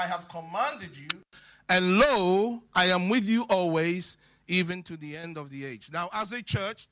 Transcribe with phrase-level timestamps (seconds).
[0.00, 1.08] I have commanded you,
[1.68, 4.16] and lo, I am with you always,
[4.48, 5.90] even to the end of the age.
[5.92, 6.88] Now, as a church,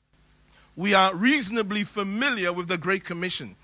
[0.75, 3.55] we are reasonably familiar with the Great Commission.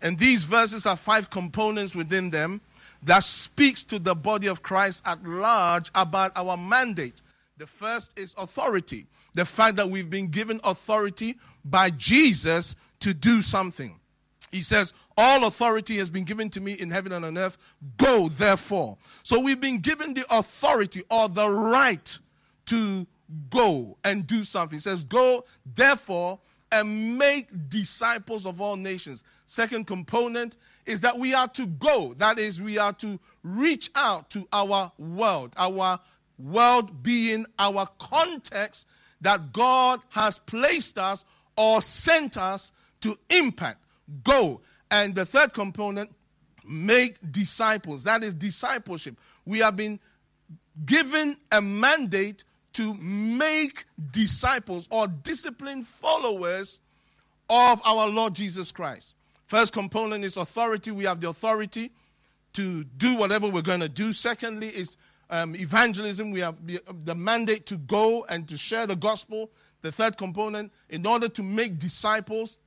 [0.00, 2.62] And these verses are five components within them
[3.02, 7.20] that speaks to the body of Christ at large about our mandate.
[7.58, 9.04] The first is authority.
[9.34, 14.00] The fact that we've been given authority by Jesus to do something.
[14.50, 17.56] He says, All authority has been given to me in heaven and on earth.
[17.96, 18.98] Go, therefore.
[19.22, 22.18] So we've been given the authority or the right
[22.66, 23.06] to
[23.50, 24.76] go and do something.
[24.76, 26.40] He says, Go, therefore,
[26.72, 29.22] and make disciples of all nations.
[29.46, 32.14] Second component is that we are to go.
[32.14, 36.00] That is, we are to reach out to our world, our
[36.38, 38.88] world being our context
[39.20, 41.24] that God has placed us
[41.56, 43.78] or sent us to impact.
[44.22, 44.60] Go.
[44.94, 46.14] And the third component,
[46.64, 48.04] make disciples.
[48.04, 49.16] That is discipleship.
[49.44, 49.98] We have been
[50.86, 56.78] given a mandate to make disciples or disciplined followers
[57.50, 59.16] of our Lord Jesus Christ.
[59.42, 60.92] First component is authority.
[60.92, 61.90] We have the authority
[62.52, 64.12] to do whatever we're going to do.
[64.12, 64.96] Secondly, is
[65.28, 66.30] um, evangelism.
[66.30, 69.50] We have the, the mandate to go and to share the gospel.
[69.80, 72.58] The third component, in order to make disciples.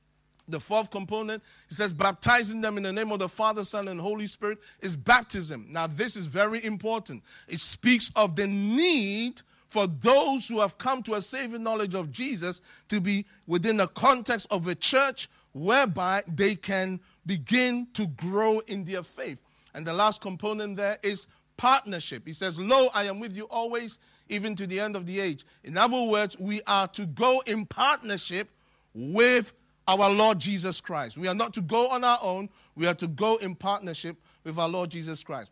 [0.48, 4.00] The fourth component, he says, baptizing them in the name of the Father, Son, and
[4.00, 5.66] Holy Spirit is baptism.
[5.68, 7.22] Now, this is very important.
[7.46, 12.10] It speaks of the need for those who have come to a saving knowledge of
[12.10, 18.60] Jesus to be within the context of a church whereby they can begin to grow
[18.60, 19.42] in their faith.
[19.74, 21.26] And the last component there is
[21.58, 22.22] partnership.
[22.26, 23.98] He says, Lo, I am with you always,
[24.30, 25.44] even to the end of the age.
[25.62, 28.48] In other words, we are to go in partnership
[28.94, 29.52] with
[29.88, 31.16] our Lord Jesus Christ.
[31.16, 34.58] We are not to go on our own, we are to go in partnership with
[34.58, 35.50] our Lord Jesus Christ.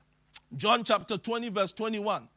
[0.57, 2.29] John chapter 20, verse 21.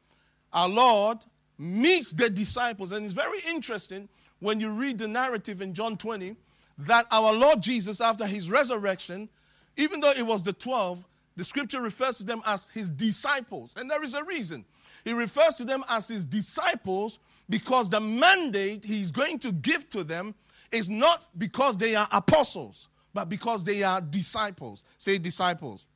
[0.53, 1.17] Our Lord
[1.57, 4.07] meets the disciples, and it's very interesting
[4.39, 6.35] when you read the narrative in John 20
[6.79, 9.27] that our Lord Jesus, after his resurrection,
[9.75, 11.05] even though it was the 12,
[11.35, 13.75] the scripture refers to them as his disciples.
[13.77, 14.63] And there is a reason.
[15.03, 20.05] He refers to them as his disciples because the mandate he's going to give to
[20.05, 20.35] them
[20.71, 24.83] is not because they are apostles, but because they are disciples.
[24.97, 25.87] Say disciples.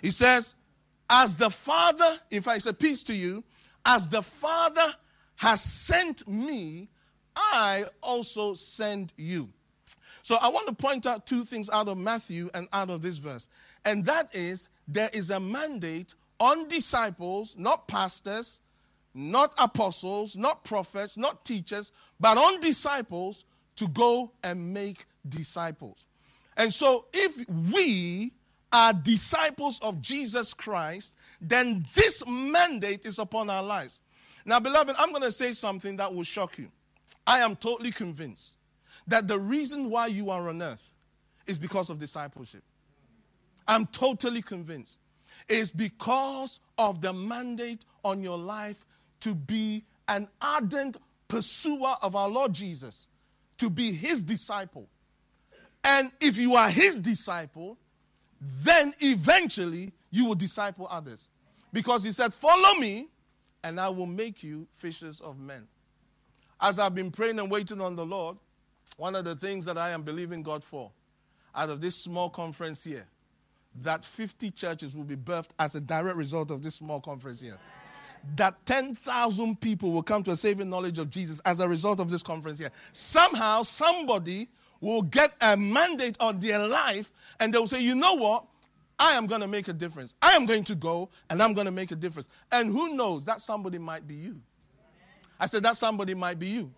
[0.00, 0.54] He says,
[1.08, 3.44] As the Father, if I say peace to you,
[3.84, 4.94] as the Father
[5.36, 6.88] has sent me,
[7.36, 9.48] I also send you.
[10.22, 13.18] So I want to point out two things out of Matthew and out of this
[13.18, 13.48] verse.
[13.84, 18.60] And that is there is a mandate on disciples, not pastors,
[19.14, 23.44] not apostles, not prophets, not teachers, but on disciples
[23.76, 26.06] to go and make disciples.
[26.56, 28.32] And so if we
[28.72, 34.00] are disciples of Jesus Christ, then this mandate is upon our lives.
[34.44, 36.70] Now, beloved, I'm going to say something that will shock you.
[37.26, 38.54] I am totally convinced
[39.06, 40.92] that the reason why you are on earth
[41.46, 42.62] is because of discipleship.
[43.68, 44.98] I'm totally convinced.
[45.48, 48.84] It's because of the mandate on your life
[49.20, 50.96] to be an ardent
[51.28, 53.08] pursuer of our Lord Jesus,
[53.62, 54.88] to be his disciple.
[55.84, 57.78] And if you are his disciple,
[58.40, 61.28] then eventually you will disciple others.
[61.72, 63.06] Because he said, Follow me,
[63.62, 65.68] and I will make you fishers of men.
[66.60, 68.36] As I've been praying and waiting on the Lord,
[68.96, 70.90] one of the things that I am believing God for
[71.54, 73.06] out of this small conference here,
[73.80, 77.58] that 50 churches will be birthed as a direct result of this small conference here.
[78.36, 82.10] That 10,000 people will come to a saving knowledge of Jesus as a result of
[82.10, 82.70] this conference here.
[82.92, 84.48] Somehow, somebody
[84.80, 88.44] will get a mandate on their life and they'll say, you know what?
[88.98, 90.14] I am going to make a difference.
[90.22, 92.28] I am going to go and I'm going to make a difference.
[92.52, 94.40] And who knows, that somebody might be you.
[95.40, 96.72] I said, that somebody might be you.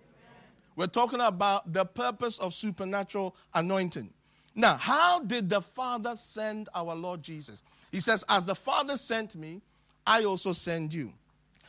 [0.76, 4.10] We're talking about the purpose of supernatural anointing.
[4.54, 7.62] Now, how did the Father send our Lord Jesus?
[7.90, 9.60] He says, As the Father sent me,
[10.06, 11.12] I also send you.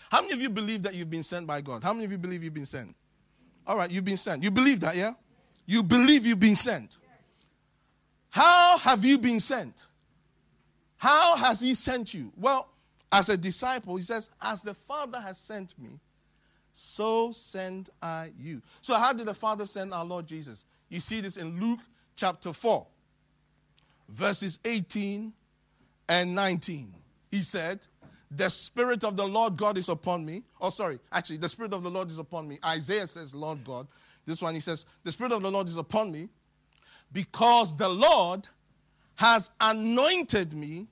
[0.10, 1.84] How many of you believe that you've been sent by God?
[1.84, 2.96] How many of you believe you've been sent?
[3.68, 4.44] All right, you've been sent.
[4.44, 5.14] You believe that, yeah?
[5.66, 6.98] You believe you've been sent.
[8.30, 9.88] How have you been sent?
[10.98, 12.32] How has He sent you?
[12.36, 12.68] Well,
[13.12, 16.00] as a disciple, He says, As the Father has sent me,
[16.74, 18.62] so send I you.
[18.82, 20.66] So, how did the Father send our Lord Jesus?
[20.90, 21.80] You see this in Luke
[22.18, 22.86] chapter 4,
[24.10, 25.32] verses 18
[26.10, 26.94] and 19.
[27.32, 27.86] He said,
[28.36, 30.44] The Spirit of the Lord God is upon me.
[30.60, 32.60] Oh, sorry, actually, the Spirit of the Lord is upon me.
[32.66, 33.88] Isaiah says, Lord God.
[34.26, 36.30] This one, he says, The Spirit of the Lord is upon me
[37.14, 38.48] because the Lord
[39.16, 40.88] has anointed me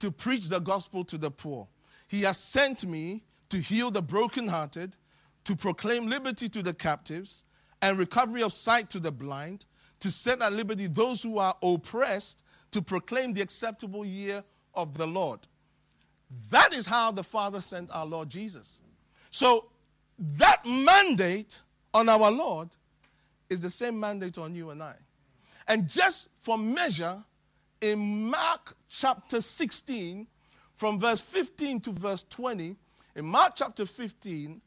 [0.00, 1.68] to preach the gospel to the poor.
[2.08, 4.96] He has sent me to heal the brokenhearted,
[5.44, 7.44] to proclaim liberty to the captives,
[7.80, 9.64] and recovery of sight to the blind,
[10.00, 14.44] to set at liberty those who are oppressed, to proclaim the acceptable year
[14.74, 15.46] of the Lord.
[16.50, 18.78] That is how the Father sent our Lord Jesus.
[19.30, 19.66] So,
[20.18, 21.62] that mandate
[21.94, 22.68] on our Lord
[23.48, 24.94] is the same mandate on you and I.
[25.68, 27.22] And just for measure,
[27.80, 30.26] in Mark chapter 16,
[30.76, 32.76] from verse 15 to verse 20,
[33.16, 34.60] in Mark chapter 15,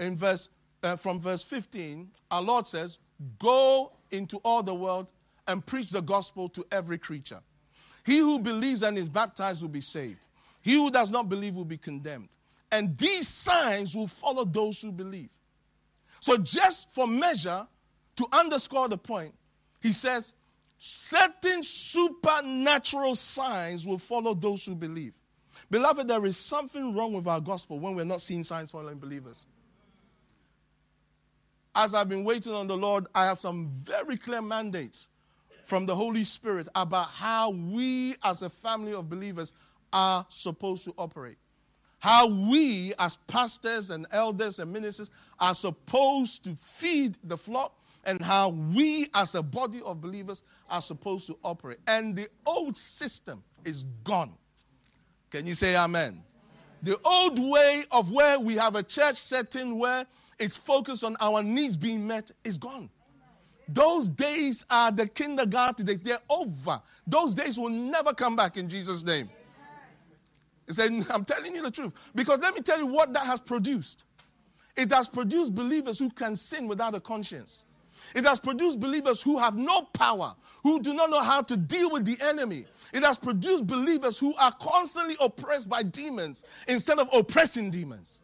[0.00, 0.48] in verse,
[0.82, 2.98] uh, from verse 15, our Lord says,
[3.38, 5.08] Go into all the world
[5.46, 7.40] and preach the gospel to every creature.
[8.04, 10.18] He who believes and is baptized will be saved.
[10.64, 12.30] He who does not believe will be condemned.
[12.72, 15.30] And these signs will follow those who believe.
[16.20, 17.66] So, just for measure,
[18.16, 19.34] to underscore the point,
[19.82, 20.32] he says,
[20.78, 25.12] certain supernatural signs will follow those who believe.
[25.70, 29.44] Beloved, there is something wrong with our gospel when we're not seeing signs following believers.
[31.74, 35.08] As I've been waiting on the Lord, I have some very clear mandates
[35.64, 39.52] from the Holy Spirit about how we as a family of believers
[39.94, 41.38] are supposed to operate.
[42.00, 45.10] How we, as pastors and elders and ministers,
[45.40, 50.82] are supposed to feed the flock, and how we, as a body of believers, are
[50.82, 51.78] supposed to operate.
[51.86, 54.34] And the old system is gone.
[55.30, 56.22] Can you say amen?
[56.82, 60.04] The old way of where we have a church setting where
[60.38, 62.90] it's focused on our needs being met is gone.
[63.66, 66.02] Those days are the kindergarten days.
[66.02, 66.82] They're over.
[67.06, 69.30] Those days will never come back in Jesus' name.
[70.66, 71.92] He said, I'm telling you the truth.
[72.14, 74.04] Because let me tell you what that has produced.
[74.76, 77.62] It has produced believers who can sin without a conscience.
[78.14, 81.90] It has produced believers who have no power, who do not know how to deal
[81.90, 82.64] with the enemy.
[82.92, 88.20] It has produced believers who are constantly oppressed by demons instead of oppressing demons.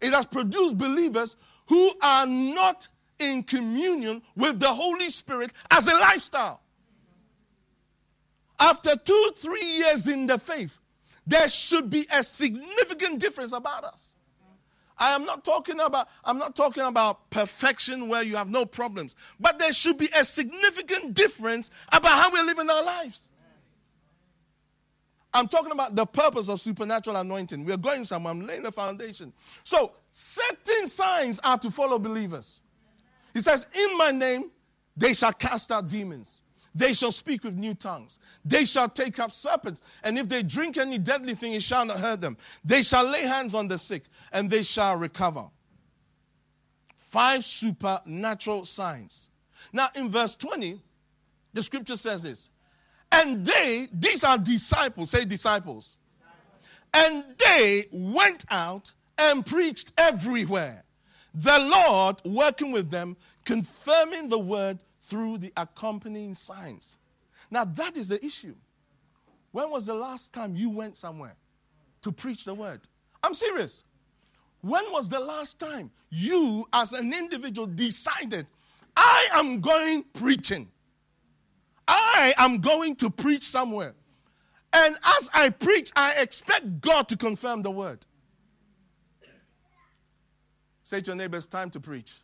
[0.00, 1.36] It has produced believers
[1.66, 2.88] who are not
[3.18, 6.60] in communion with the Holy Spirit as a lifestyle.
[8.64, 10.78] After two, three years in the faith,
[11.26, 14.16] there should be a significant difference about us.
[14.96, 19.16] I am not talking about I'm not talking about perfection where you have no problems,
[19.38, 23.28] but there should be a significant difference about how we're living our lives.
[25.34, 27.66] I'm talking about the purpose of supernatural anointing.
[27.66, 28.30] We're going somewhere.
[28.30, 29.34] I'm laying the foundation.
[29.64, 32.62] So, certain signs are to follow believers.
[33.34, 34.50] He says, In my name,
[34.96, 36.40] they shall cast out demons.
[36.74, 38.18] They shall speak with new tongues.
[38.44, 39.80] They shall take up serpents.
[40.02, 42.36] And if they drink any deadly thing, it shall not hurt them.
[42.64, 45.44] They shall lay hands on the sick, and they shall recover.
[46.96, 49.30] Five supernatural signs.
[49.72, 50.80] Now, in verse 20,
[51.52, 52.50] the scripture says this.
[53.12, 55.96] And they, these are disciples, say disciples.
[56.92, 60.84] And they went out and preached everywhere.
[61.34, 64.78] The Lord working with them, confirming the word
[65.08, 66.98] through the accompanying signs.
[67.50, 68.54] Now, that is the issue.
[69.52, 71.36] When was the last time you went somewhere
[72.02, 72.80] to preach the word?
[73.22, 73.84] I'm serious.
[74.60, 78.46] When was the last time you, as an individual, decided,
[78.96, 80.68] I am going preaching?
[81.86, 83.94] I am going to preach somewhere.
[84.72, 88.04] And as I preach, I expect God to confirm the word.
[90.82, 92.14] Say to your neighbor, it's time to preach.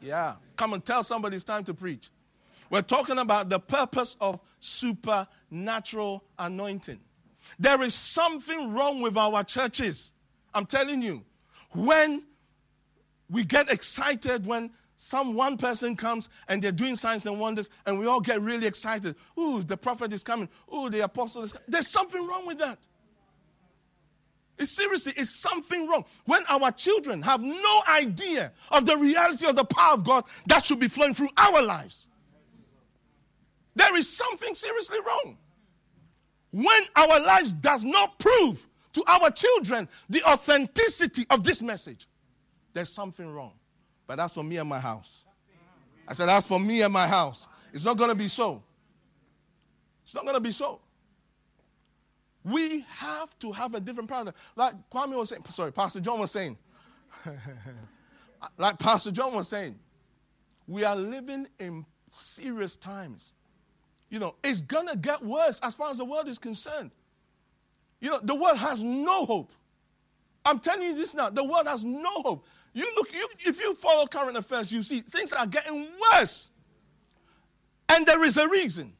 [0.00, 0.34] Yeah.
[0.56, 2.10] Come and tell somebody it's time to preach.
[2.70, 7.00] We're talking about the purpose of supernatural anointing.
[7.58, 10.12] There is something wrong with our churches.
[10.54, 11.24] I'm telling you.
[11.74, 12.24] When
[13.30, 17.98] we get excited when some one person comes and they're doing signs and wonders, and
[17.98, 19.14] we all get really excited.
[19.38, 20.48] Ooh, the prophet is coming.
[20.74, 21.66] Ooh, the apostle is coming.
[21.68, 22.78] There's something wrong with that.
[24.58, 26.04] It's seriously, it's something wrong.
[26.24, 30.64] When our children have no idea of the reality of the power of God that
[30.64, 32.08] should be flowing through our lives,
[33.74, 35.38] there is something seriously wrong.
[36.50, 42.08] When our lives does not prove to our children the authenticity of this message,
[42.72, 43.52] there's something wrong.
[44.06, 45.22] But that's for me and my house.
[46.08, 47.46] I said, that's for me and my house.
[47.72, 48.62] It's not going to be so.
[50.02, 50.80] It's not going to be so.
[52.44, 54.34] We have to have a different paradigm.
[54.56, 56.56] Like Kwame was saying, sorry, Pastor John was saying,
[58.58, 59.78] like Pastor John was saying,
[60.66, 63.32] we are living in serious times.
[64.10, 66.90] You know, it's gonna get worse as far as the world is concerned.
[68.00, 69.52] You know, the world has no hope.
[70.44, 71.30] I'm telling you this now.
[71.30, 72.46] The world has no hope.
[72.72, 76.50] You look, you, if you follow current affairs, you see things are getting worse.
[77.88, 78.92] And there is a reason.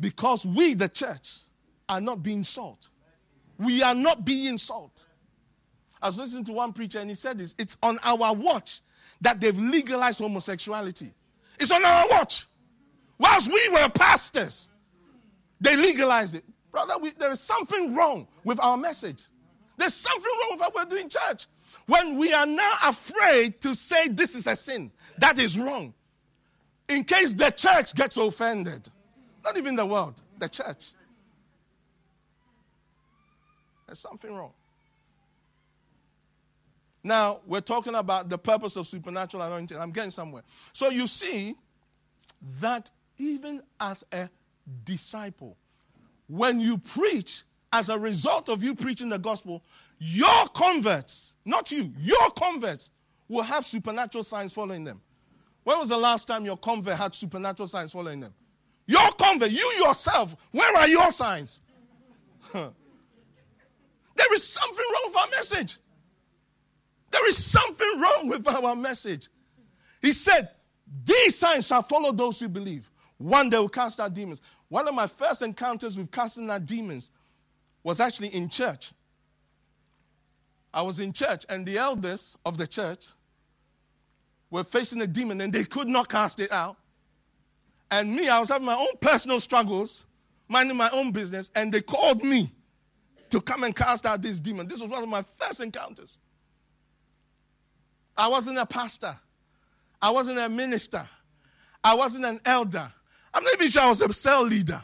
[0.00, 1.38] Because we, the church,
[1.88, 2.88] are not being salt.
[3.58, 5.06] We are not being salt.
[6.02, 8.82] I was listening to one preacher and he said this it's on our watch
[9.20, 11.12] that they've legalized homosexuality.
[11.58, 12.46] It's on our watch.
[13.18, 14.68] Whilst we were pastors,
[15.60, 16.44] they legalized it.
[16.72, 19.22] Brother, we, there is something wrong with our message.
[19.76, 21.46] There's something wrong with what we're doing church.
[21.86, 25.94] When we are now afraid to say this is a sin, that is wrong.
[26.88, 28.88] In case the church gets offended,
[29.44, 30.93] not even the world, the church.
[33.94, 34.50] There's something wrong.
[37.04, 39.78] Now, we're talking about the purpose of supernatural anointing.
[39.78, 40.42] I'm getting somewhere.
[40.72, 41.54] So you see
[42.60, 44.28] that even as a
[44.84, 45.56] disciple,
[46.26, 49.62] when you preach, as a result of you preaching the gospel,
[50.00, 52.90] your converts, not you, your converts
[53.28, 55.00] will have supernatural signs following them.
[55.62, 58.34] When was the last time your convert had supernatural signs following them?
[58.88, 61.60] Your convert, you yourself, where are your signs?
[64.24, 65.76] there is something wrong with our message.
[67.10, 69.28] There is something wrong with our message.
[70.00, 70.48] He said,
[71.04, 72.90] These signs shall follow those who believe.
[73.18, 74.40] One, they will cast out demons.
[74.68, 77.10] One of my first encounters with casting out demons
[77.82, 78.92] was actually in church.
[80.72, 83.06] I was in church, and the elders of the church
[84.50, 86.76] were facing a demon, and they could not cast it out.
[87.90, 90.06] And me, I was having my own personal struggles,
[90.48, 92.50] minding my own business, and they called me
[93.34, 94.68] to come and cast out this demon.
[94.68, 96.18] This was one of my first encounters.
[98.16, 99.18] I wasn't a pastor.
[100.00, 101.04] I wasn't a minister.
[101.82, 102.92] I wasn't an elder.
[103.34, 104.80] I'm not even sure I was a cell leader.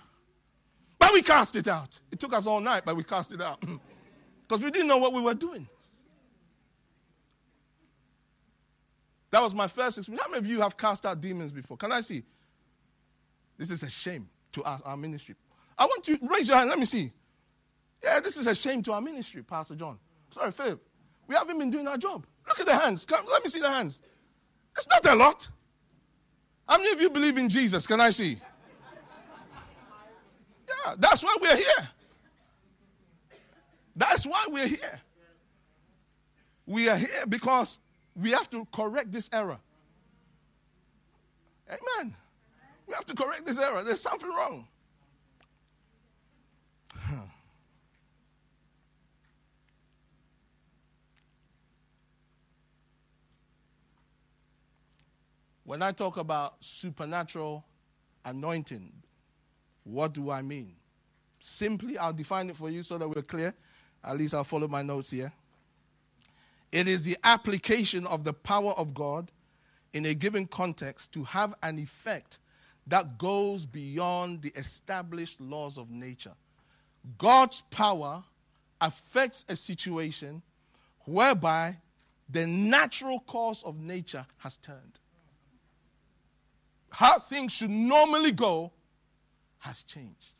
[0.99, 2.00] But we cast it out.
[2.11, 3.62] It took us all night, but we cast it out.
[4.49, 5.69] Because we didn't know what we were doing.
[9.30, 10.25] That was my first experience.
[10.25, 11.76] How many of you have cast out demons before?
[11.76, 12.25] Can I see?
[13.57, 15.37] This is a shame to our, our ministry.
[15.78, 16.69] I want you to raise your hand.
[16.69, 17.12] Let me see.
[18.02, 19.99] Yeah, this is a shame to our ministry, Pastor John.
[20.30, 20.83] Sorry, Philip.
[21.26, 22.26] We haven't been doing our job.
[22.49, 23.04] Look at the hands.
[23.04, 24.00] Come, let me see the hands.
[24.76, 25.49] It's not a lot.
[26.69, 27.87] How many of you believe in Jesus?
[27.87, 28.38] Can I see?
[30.69, 31.88] Yeah, that's why we're here.
[33.97, 35.00] That's why we're here.
[36.66, 37.78] We are here because
[38.14, 39.59] we have to correct this error.
[41.69, 42.14] Amen.
[42.87, 43.83] We have to correct this error.
[43.83, 44.66] There's something wrong.
[55.71, 57.65] When I talk about supernatural
[58.25, 58.93] anointing,
[59.85, 60.75] what do I mean?
[61.39, 63.55] Simply, I'll define it for you so that we're clear.
[64.03, 65.33] At least I'll follow my notes here.
[66.73, 69.31] It is the application of the power of God
[69.93, 72.41] in a given context to have an effect
[72.89, 76.35] that goes beyond the established laws of nature.
[77.17, 78.25] God's power
[78.81, 80.43] affects a situation
[81.05, 81.77] whereby
[82.29, 84.99] the natural course of nature has turned
[87.00, 88.71] how things should normally go
[89.57, 90.35] has changed.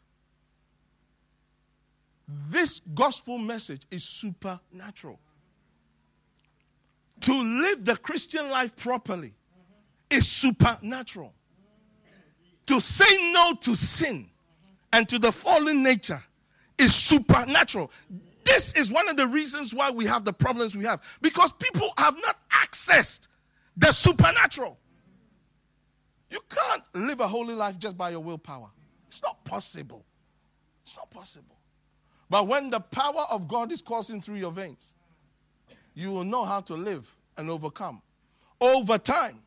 [2.51, 5.19] This gospel message is supernatural.
[7.23, 9.33] To live the Christian life properly
[10.11, 11.33] is supernatural.
[12.67, 14.29] To say no to sin
[14.93, 16.23] and to the fallen nature
[16.77, 17.91] is supernatural.
[18.45, 21.89] This is one of the reasons why we have the problems we have because people
[21.97, 23.29] have not accessed
[23.79, 24.77] the supernatural.
[26.31, 28.71] You can't live a holy life just by your willpower.
[29.09, 30.05] It's not possible.
[30.83, 31.57] It's not possible.
[32.29, 34.95] But when the power of God is coursing through your veins,
[35.95, 38.01] you will know how to live and overcome.
[38.61, 39.41] Over time,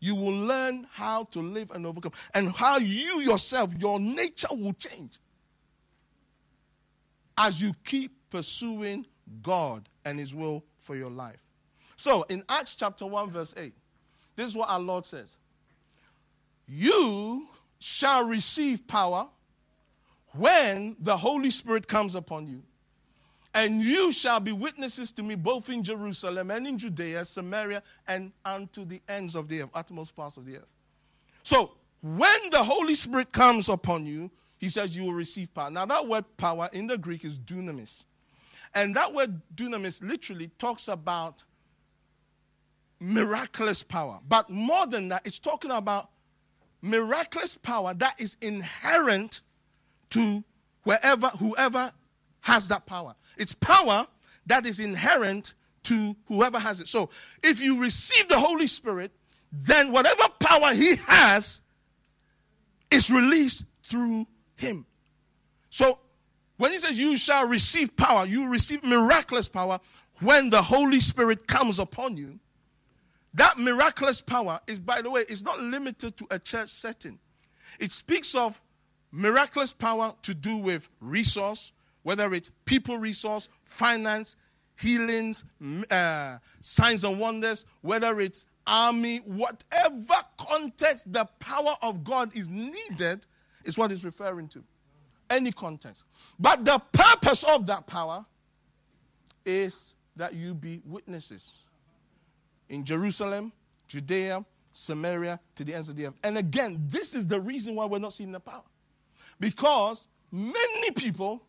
[0.00, 4.72] you will learn how to live and overcome and how you yourself, your nature will
[4.72, 5.18] change
[7.38, 9.06] as you keep pursuing
[9.42, 11.42] God and His will for your life.
[11.96, 13.72] So, in Acts chapter 1, verse 8,
[14.34, 15.36] this is what our Lord says
[16.72, 17.48] you
[17.78, 19.28] shall receive power
[20.32, 22.62] when the Holy Spirit comes upon you.
[23.54, 28.32] And you shall be witnesses to me both in Jerusalem and in Judea, Samaria, and
[28.44, 30.68] unto the ends of the earth, utmost parts of the earth.
[31.42, 35.70] So, when the Holy Spirit comes upon you, he says you will receive power.
[35.70, 38.04] Now, that word power in the Greek is dunamis.
[38.74, 41.44] And that word dunamis literally talks about
[42.98, 44.20] miraculous power.
[44.26, 46.08] But more than that, it's talking about
[46.82, 49.40] miraculous power that is inherent
[50.10, 50.44] to
[50.82, 51.92] wherever whoever
[52.40, 53.14] has that power.
[53.38, 54.06] It's power
[54.46, 56.88] that is inherent to whoever has it.
[56.88, 57.10] So
[57.42, 59.12] if you receive the Holy Spirit,
[59.52, 61.62] then whatever power he has
[62.90, 64.86] is released through him.
[65.70, 65.98] So
[66.56, 69.80] when he says you shall receive power, you receive miraculous power
[70.20, 72.38] when the Holy Spirit comes upon you.
[73.34, 77.18] That miraculous power is, by the way, is not limited to a church setting.
[77.78, 78.60] It speaks of
[79.10, 81.72] miraculous power to do with resource,
[82.02, 84.36] whether it's people resource, finance,
[84.76, 85.44] healings,
[85.90, 93.24] uh, signs and wonders, whether it's army, whatever context the power of God is needed,
[93.64, 94.62] is what it's referring to.
[95.30, 96.04] Any context.
[96.38, 98.26] But the purpose of that power
[99.46, 101.62] is that you be witnesses
[102.68, 103.52] in Jerusalem,
[103.88, 106.14] Judea, Samaria, to the ends of the earth.
[106.24, 108.62] And again, this is the reason why we're not seeing the power.
[109.38, 111.42] Because many people,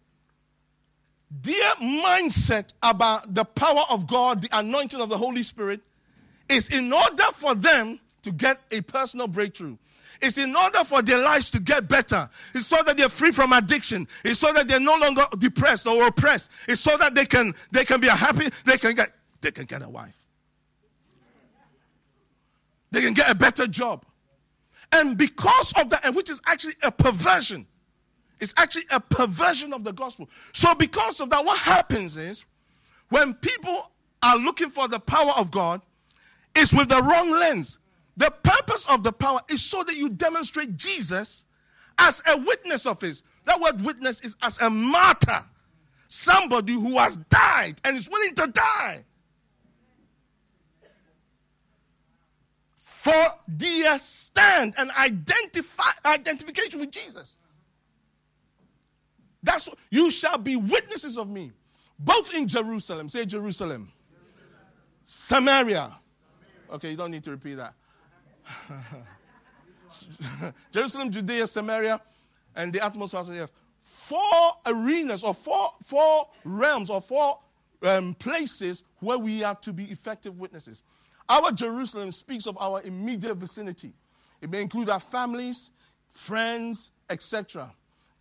[1.30, 5.82] their mindset about the power of God, the anointing of the Holy Spirit,
[6.50, 9.78] is in order for them to get a personal breakthrough.
[10.22, 12.30] It's in order for their lives to get better.
[12.56, 14.08] It's so that they're free from addiction.
[14.24, 16.50] It's so that they're no longer depressed or oppressed.
[16.68, 18.48] It's so that they can they can be happy.
[18.64, 20.23] They can get they can get a wife.
[22.94, 24.06] They can get a better job.
[24.92, 27.66] And because of that, and which is actually a perversion,
[28.40, 30.30] it's actually a perversion of the gospel.
[30.54, 32.46] So, because of that, what happens is
[33.10, 35.82] when people are looking for the power of God,
[36.56, 37.80] it's with the wrong lens.
[38.16, 41.48] The purpose of the power is so that you demonstrate Jesus
[41.98, 43.24] as a witness of His.
[43.46, 45.44] That word witness is as a martyr,
[46.08, 49.04] somebody who has died and is willing to die
[53.04, 57.38] for their stand and identify identification with Jesus.
[59.44, 61.52] That's what, you shall be witnesses of me,
[62.00, 63.10] both in Jerusalem.
[63.10, 63.92] Say Jerusalem.
[64.10, 64.72] Jerusalem.
[65.04, 65.92] Samaria.
[66.72, 67.74] Okay, you don't need to repeat that.
[70.72, 72.00] Jerusalem, Judea, Samaria,
[72.56, 73.52] and the atmosphere of the earth.
[73.82, 77.38] Four arenas or four, four realms or four
[77.82, 80.82] um, places where we are to be effective witnesses.
[81.30, 83.94] Our Jerusalem speaks of our immediate vicinity.
[84.42, 85.72] It may include our families,
[86.10, 87.72] friends, etc.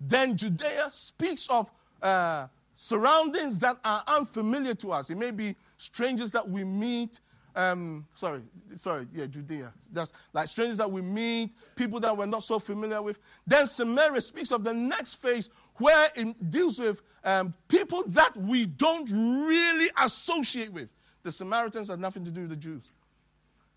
[0.00, 5.10] Then Judea speaks of uh, surroundings that are unfamiliar to us.
[5.10, 7.20] It may be strangers that we meet.
[7.54, 8.42] Um, sorry,
[8.74, 9.72] sorry, yeah, Judea.
[9.92, 13.18] That's like strangers that we meet, people that we're not so familiar with.
[13.46, 18.66] Then Samaria speaks of the next phase where it deals with um, people that we
[18.66, 20.88] don't really associate with.
[21.22, 22.90] The Samaritans had nothing to do with the Jews.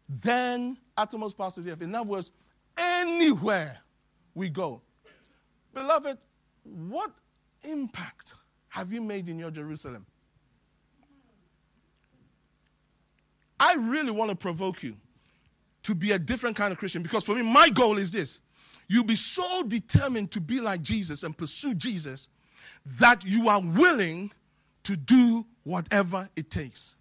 [0.07, 1.81] Then, uttermost parts of the earth.
[1.81, 2.31] In other words,
[2.77, 3.79] anywhere
[4.33, 4.81] we go.
[5.73, 6.17] Beloved,
[6.63, 7.11] what
[7.63, 8.35] impact
[8.69, 10.05] have you made in your Jerusalem?
[13.59, 14.97] I really want to provoke you
[15.83, 18.41] to be a different kind of Christian because for me, my goal is this.
[18.87, 22.27] You be so determined to be like Jesus and pursue Jesus
[22.99, 24.31] that you are willing
[24.83, 26.95] to do whatever it takes.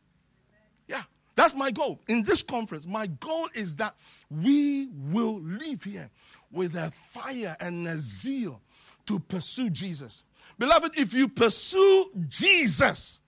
[1.35, 2.01] That's my goal.
[2.09, 3.95] In this conference, my goal is that
[4.31, 6.11] we will leave here
[6.51, 8.61] with a fire and a zeal
[9.07, 10.23] to pursue Jesus.
[10.59, 13.21] Beloved, if you pursue Jesus,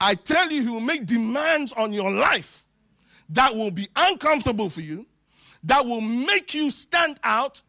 [0.00, 2.64] I tell you, he will make demands on your life
[3.30, 5.06] that will be uncomfortable for you,
[5.64, 7.60] that will make you stand out,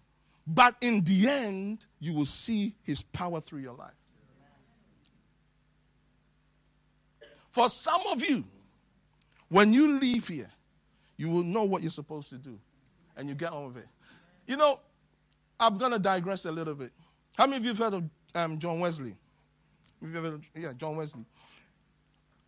[0.48, 3.92] but in the end, you will see his power through your life.
[7.50, 8.46] For some of you,
[9.50, 10.50] when you leave here,
[11.18, 12.58] you will know what you're supposed to do
[13.18, 13.88] and you get on with it.
[14.48, 14.80] You know,
[15.60, 16.92] I'm going to digress a little bit.
[17.38, 18.04] How many of you have heard of
[18.36, 19.16] um, John Wesley?
[20.56, 21.26] yeah, John Wesley.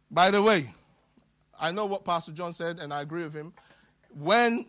[0.09, 0.69] By the way,
[1.59, 3.53] I know what Pastor John said, and I agree with him.
[4.17, 4.65] When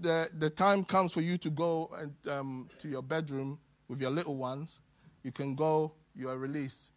[0.00, 4.10] the, the time comes for you to go and, um, to your bedroom with your
[4.10, 4.80] little ones,
[5.22, 6.90] you can go, you are released.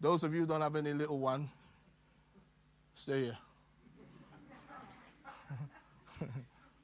[0.00, 1.48] Those of you who don't have any little one,
[2.94, 3.38] stay here.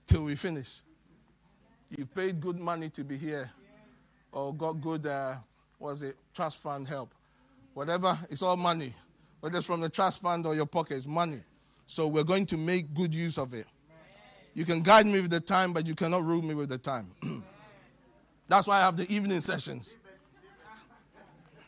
[0.06, 0.80] Till we finish.
[1.96, 3.50] You paid good money to be here,
[4.30, 5.36] or got good, uh,
[5.78, 7.14] was it, trust fund help.
[7.74, 8.94] Whatever, it's all money.
[9.40, 11.40] Whether it's from the trust fund or your pocket, it's money.
[11.86, 13.66] So we're going to make good use of it.
[14.54, 17.10] You can guide me with the time, but you cannot rule me with the time.
[18.48, 19.96] That's why I have the evening sessions.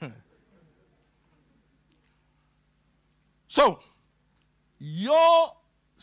[3.49, 3.81] so,
[4.79, 5.53] your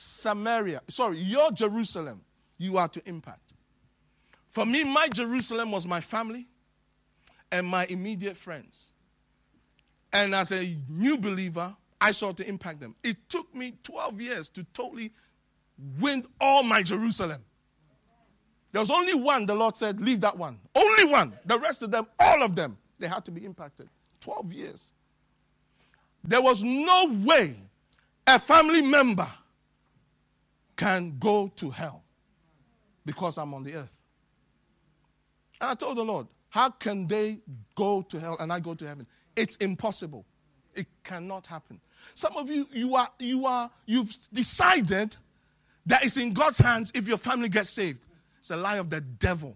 [0.02, 2.22] Samaria, sorry, your Jerusalem,
[2.58, 3.54] you are to impact.
[4.50, 6.48] For me, my Jerusalem was my family
[7.52, 8.88] and my immediate friends.
[10.12, 12.96] And as a new believer, I sought to impact them.
[13.04, 15.12] It took me 12 years to totally
[16.00, 17.42] win all my Jerusalem.
[18.72, 20.58] There was only one, the Lord said, leave that one.
[20.76, 21.34] Only one.
[21.46, 23.88] The rest of them, all of them, they had to be impacted.
[24.22, 24.92] 12 years.
[26.24, 27.56] There was no way
[28.26, 29.28] a family member
[30.82, 32.04] can go to hell
[33.06, 34.02] because I'm on the earth.
[35.60, 37.38] And I told the Lord, how can they
[37.76, 39.06] go to hell and I go to heaven?
[39.36, 40.26] It's impossible.
[40.74, 41.80] It cannot happen.
[42.16, 45.16] Some of you, you are, you are, you've decided
[45.86, 48.04] that it's in God's hands if your family gets saved.
[48.40, 49.56] It's a lie of the devil.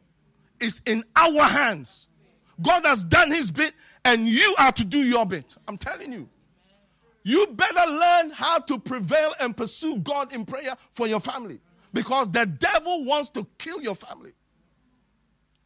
[0.62, 2.06] It's in our hands.
[2.62, 3.74] God has done his bit
[4.06, 5.56] and you are to do your bit.
[5.68, 6.30] I'm telling you.
[7.28, 11.60] You better learn how to prevail and pursue God in prayer for your family
[11.92, 14.34] because the devil wants to kill your family.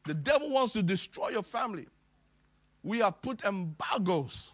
[0.05, 1.85] The devil wants to destroy your family.
[2.81, 4.53] We have put embargoes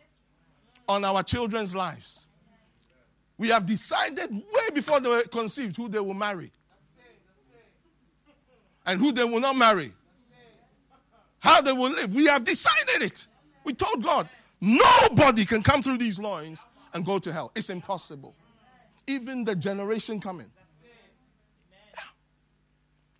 [0.90, 2.26] on our children's lives.
[3.38, 6.52] We have decided way before they were conceived who they will marry
[8.88, 9.92] and who they will not marry,
[11.38, 12.16] how they will live.
[12.16, 13.28] We have decided it.
[13.64, 14.28] We told God,
[14.60, 17.52] nobody can come through these loins and go to hell.
[17.56, 18.34] It's impossible.
[19.06, 20.50] Even the generation coming.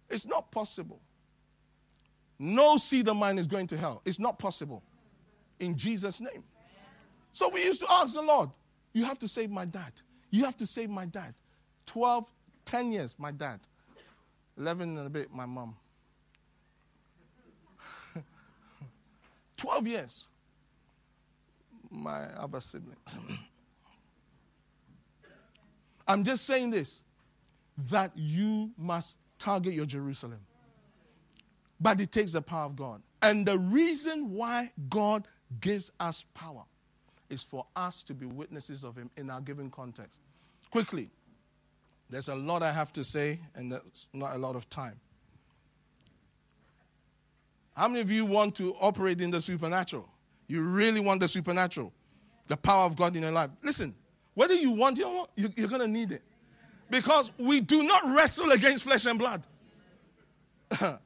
[0.10, 1.02] It's not possible.
[2.40, 4.02] No seed of mine is going to hell.
[4.06, 4.82] It's not possible.
[5.60, 6.44] In Jesus' name.
[7.34, 8.50] So we used to ask the Lord,
[8.94, 9.92] You have to save my dad.
[10.32, 11.34] You have to save my dad.
[11.86, 12.32] 12,
[12.64, 13.60] 10 years, my dad.
[14.58, 15.76] 11 and a bit, my mom.
[19.58, 20.28] 12 years,
[21.92, 23.18] my other siblings.
[26.08, 27.02] I'm just saying this
[27.90, 30.40] that you must target your Jerusalem.
[31.80, 33.02] But it takes the power of God.
[33.22, 35.28] And the reason why God
[35.60, 36.64] gives us power
[37.30, 40.20] is for us to be witnesses of Him in our given context.
[40.72, 41.10] Quickly,
[42.10, 45.00] there's a lot I have to say, and there's not a lot of time.
[47.76, 50.08] How many of you want to operate in the supernatural?
[50.48, 51.92] You really want the supernatural,
[52.48, 53.50] the power of God in your life.
[53.64, 53.94] Listen,
[54.36, 56.22] whether you want it or not, you're going to need it.
[56.90, 59.46] Because we do not wrestle against flesh and blood.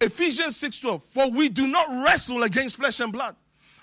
[0.00, 3.36] Ephesians 6:12 For we do not wrestle against flesh and blood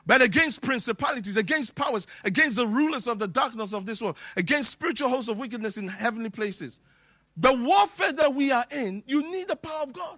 [0.08, 4.72] but against principalities, against powers, against the rulers of the darkness of this world, against
[4.72, 6.80] spiritual hosts of wickedness in heavenly places.
[7.36, 10.18] The warfare that we are in, you need the power of God.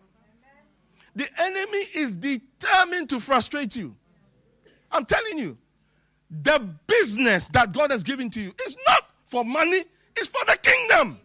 [1.15, 3.95] The enemy is determined to frustrate you.
[4.91, 5.57] I'm telling you,
[6.29, 9.83] the business that God has given to you is not for money,
[10.15, 11.19] it's for the kingdom.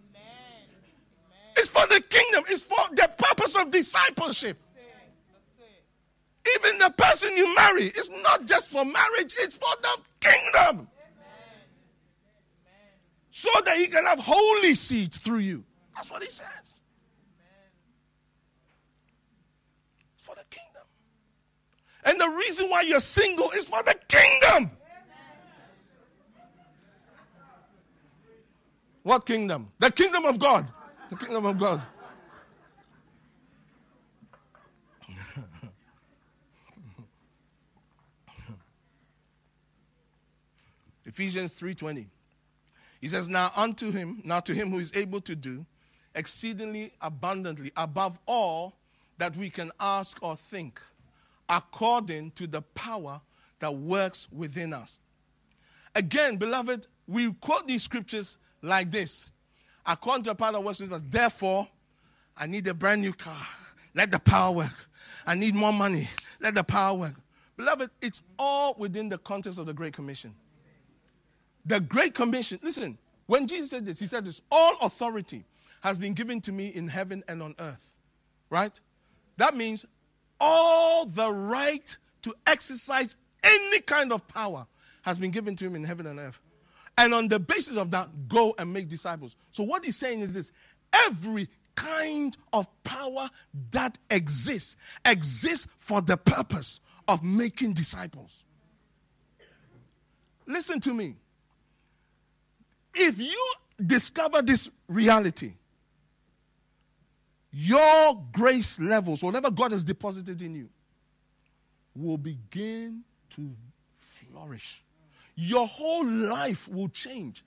[1.57, 4.59] It's for the kingdom, it's for the purpose of discipleship.
[6.57, 10.89] Even the person you marry is not just for marriage, it's for the kingdom.
[13.31, 15.65] So that he can have holy seed through you.
[15.97, 16.83] That's what he says.
[20.17, 20.83] For the kingdom.
[22.05, 24.71] And the reason why you're single is for the kingdom.
[29.05, 29.71] What kingdom?
[29.79, 30.71] The kingdom of God.
[31.11, 31.83] The kingdom of God.
[41.05, 42.07] Ephesians 3:20.
[43.03, 45.67] He says, Now unto him, now to him who is able to do
[46.15, 48.79] exceedingly abundantly above all
[49.19, 50.81] that we can ask or think,
[51.51, 53.21] according to the power
[53.61, 55.01] that works within us.
[55.95, 59.27] Again, beloved, we quote these scriptures like this.
[59.87, 61.69] According to the power that works within us, therefore,
[62.37, 63.37] I need a brand new car.
[63.95, 64.89] Let the power work.
[65.27, 66.09] I need more money.
[66.41, 67.15] Let the power work.
[67.57, 70.35] Beloved, it's all within the context of the Great Commission.
[71.65, 75.45] The Great Commission, listen, when Jesus said this, he said this all authority
[75.83, 77.95] has been given to me in heaven and on earth.
[78.51, 78.79] Right?
[79.37, 79.85] That means
[80.41, 84.67] all the right to exercise any kind of power
[85.03, 86.41] has been given to him in heaven and earth.
[86.97, 89.37] And on the basis of that, go and make disciples.
[89.51, 90.51] So, what he's saying is this
[91.07, 93.29] every kind of power
[93.73, 98.45] that exists exists for the purpose of making disciples.
[100.47, 101.17] Listen to me.
[102.95, 103.53] If you
[103.85, 105.55] discover this reality,
[107.53, 110.69] your grace levels, whatever God has deposited in you,
[111.97, 113.51] will begin to
[113.97, 114.84] flourish.
[115.37, 117.45] Your whole life will change.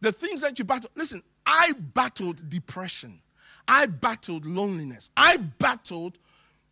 [0.00, 3.20] The things that you battle, listen, I battled depression,
[3.66, 6.18] I battled loneliness, I battled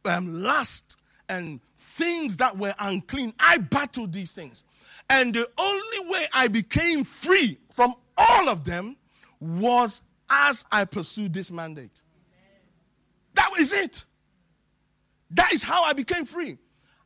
[0.04, 3.32] um, lust and things that were unclean.
[3.38, 4.64] I battled these things.
[5.08, 8.96] And the only way I became free from all of them
[9.40, 12.02] was as I pursued this mandate.
[13.34, 14.04] That was it.
[15.30, 16.58] That is how I became free.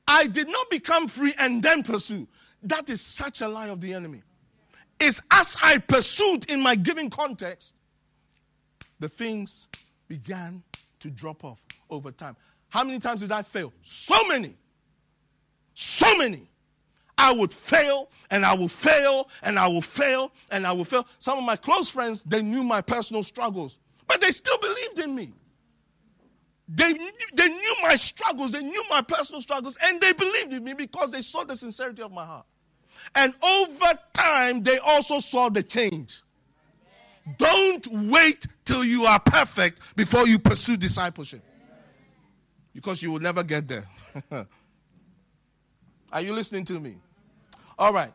[0.08, 2.28] I did not become free and then pursue.
[2.62, 4.22] That is such a lie of the enemy.
[4.98, 7.76] It's as I pursued in my given context,
[8.98, 9.66] the things
[10.08, 10.62] began
[11.00, 12.36] to drop off over time.
[12.68, 13.72] How many times did I fail?
[13.82, 14.56] So many.
[15.74, 16.48] So many.
[17.18, 21.06] I would fail and I will fail and I will fail and I will fail.
[21.18, 25.14] Some of my close friends, they knew my personal struggles, but they still believed in
[25.14, 25.32] me.
[26.68, 26.92] They,
[27.34, 31.12] they knew my struggles, they knew my personal struggles, and they believed in me because
[31.12, 32.46] they saw the sincerity of my heart.
[33.14, 36.22] And over time, they also saw the change.
[37.38, 41.42] Don't wait till you are perfect before you pursue discipleship
[42.72, 43.84] because you will never get there.
[46.12, 46.96] are you listening to me?
[47.78, 48.12] All right.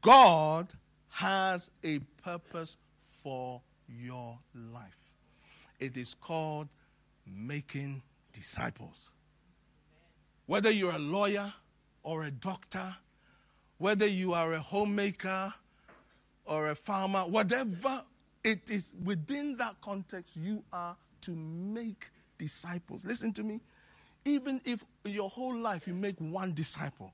[0.00, 0.72] God
[1.10, 2.76] has a purpose
[3.22, 4.97] for your life.
[5.78, 6.68] It is called
[7.26, 9.10] making disciples.
[10.46, 11.52] Whether you're a lawyer
[12.02, 12.96] or a doctor,
[13.78, 15.52] whether you are a homemaker
[16.44, 18.02] or a farmer, whatever
[18.42, 22.06] it is within that context, you are to make
[22.38, 23.04] disciples.
[23.04, 23.60] Listen to me.
[24.24, 27.12] Even if your whole life you make one disciple,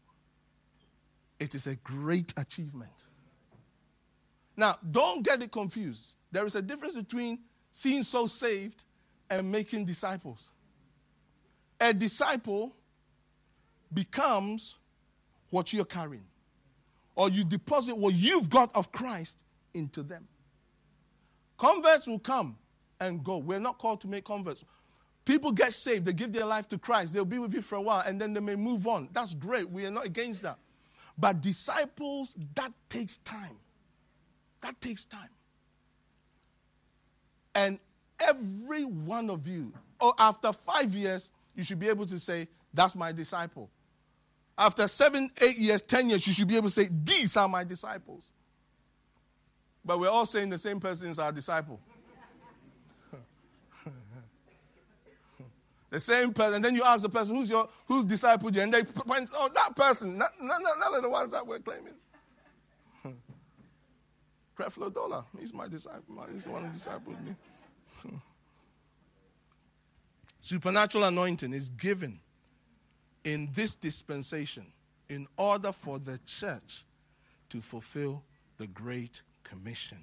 [1.39, 2.91] it is a great achievement.
[4.57, 6.15] Now, don't get it confused.
[6.31, 7.41] There is a difference between
[7.77, 8.85] seeing souls saved
[9.29, 10.49] and making disciples.
[11.81, 12.73] A disciple
[13.93, 14.77] becomes
[15.51, 16.25] what you're carrying,
[17.17, 19.43] or you deposit what you've got of Christ
[19.75, 20.29] into them.
[21.59, 22.57] Converts will come
[23.01, 23.39] and go.
[23.39, 24.65] We're not called to make converts.
[25.25, 27.83] People get saved, they give their life to Christ, they'll be with you for a
[27.83, 29.09] while, and then they may move on.
[29.13, 29.69] That's great.
[29.69, 30.59] We are not against that.
[31.19, 33.57] But disciples, that takes time.
[34.61, 35.31] That takes time.
[37.55, 37.79] And
[38.21, 42.49] every one of you, or oh, after five years, you should be able to say,
[42.73, 43.71] That's my disciple.
[44.57, 47.65] After seven, eight years, ten years, you should be able to say, These are my
[47.65, 48.33] disciples.
[49.85, 51.79] But we're all saying the same person is our disciple.
[55.91, 56.55] the same person.
[56.55, 58.49] And then you ask the person, who's your who's disciple?
[58.57, 60.17] And they point, oh, that person.
[60.17, 60.31] None
[60.95, 61.93] of the ones that we're claiming.
[64.59, 66.25] Creflo Dollar, he's my disciple.
[66.31, 67.35] He's the one who discipled me.
[70.41, 72.21] Supernatural anointing is given
[73.25, 74.67] in this dispensation
[75.09, 76.85] in order for the church
[77.49, 78.23] to fulfill
[78.59, 79.99] the Great Commission.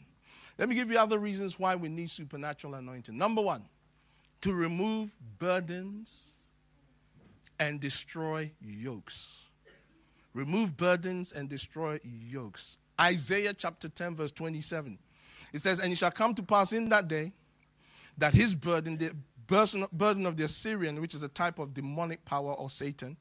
[0.58, 3.18] Let me give you other reasons why we need supernatural anointing.
[3.18, 3.66] Number one,
[4.42, 6.32] to remove burdens
[7.60, 9.36] and destroy yokes.
[10.34, 12.78] Remove burdens and destroy yokes.
[13.00, 14.98] Isaiah chapter 10, verse 27.
[15.54, 17.32] It says, And it shall come to pass in that day
[18.18, 19.14] that his burden, the
[19.92, 23.18] burden of the Assyrian, which is a type of demonic power or Satan,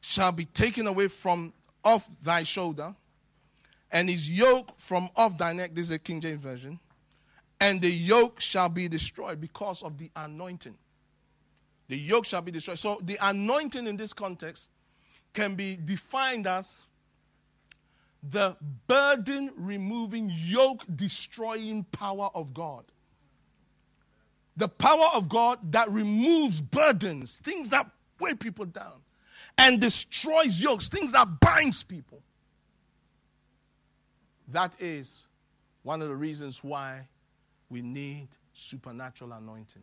[0.00, 1.52] shall be taken away from
[1.84, 2.94] off thy shoulder,
[3.90, 5.74] and his yoke from off thy neck.
[5.74, 6.78] This is a King James Version.
[7.60, 10.76] And the yoke shall be destroyed because of the anointing.
[11.88, 12.78] The yoke shall be destroyed.
[12.78, 14.68] So the anointing in this context
[15.32, 16.76] can be defined as
[18.22, 22.84] the burden removing, yoke destroying power of God.
[24.56, 29.00] The power of God that removes burdens, things that weigh people down,
[29.56, 32.22] and destroys yokes, things that binds people.
[34.48, 35.26] That is
[35.82, 37.08] one of the reasons why
[37.70, 39.82] we need supernatural anointing.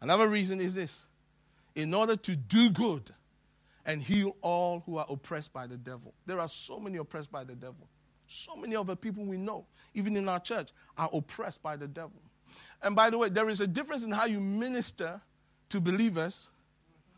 [0.00, 1.06] Another reason is this
[1.74, 3.10] in order to do good
[3.90, 6.14] and heal all who are oppressed by the devil.
[6.24, 7.88] There are so many oppressed by the devil.
[8.28, 11.88] So many of the people we know, even in our church, are oppressed by the
[11.88, 12.22] devil.
[12.82, 15.20] And by the way, there is a difference in how you minister
[15.70, 16.50] to believers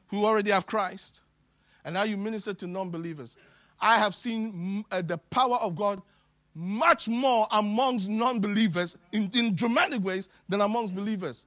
[0.07, 1.21] who already have Christ
[1.85, 3.37] and how you minister to non believers.
[3.79, 6.01] I have seen uh, the power of God
[6.55, 11.45] much more amongst non believers in, in dramatic ways than amongst believers.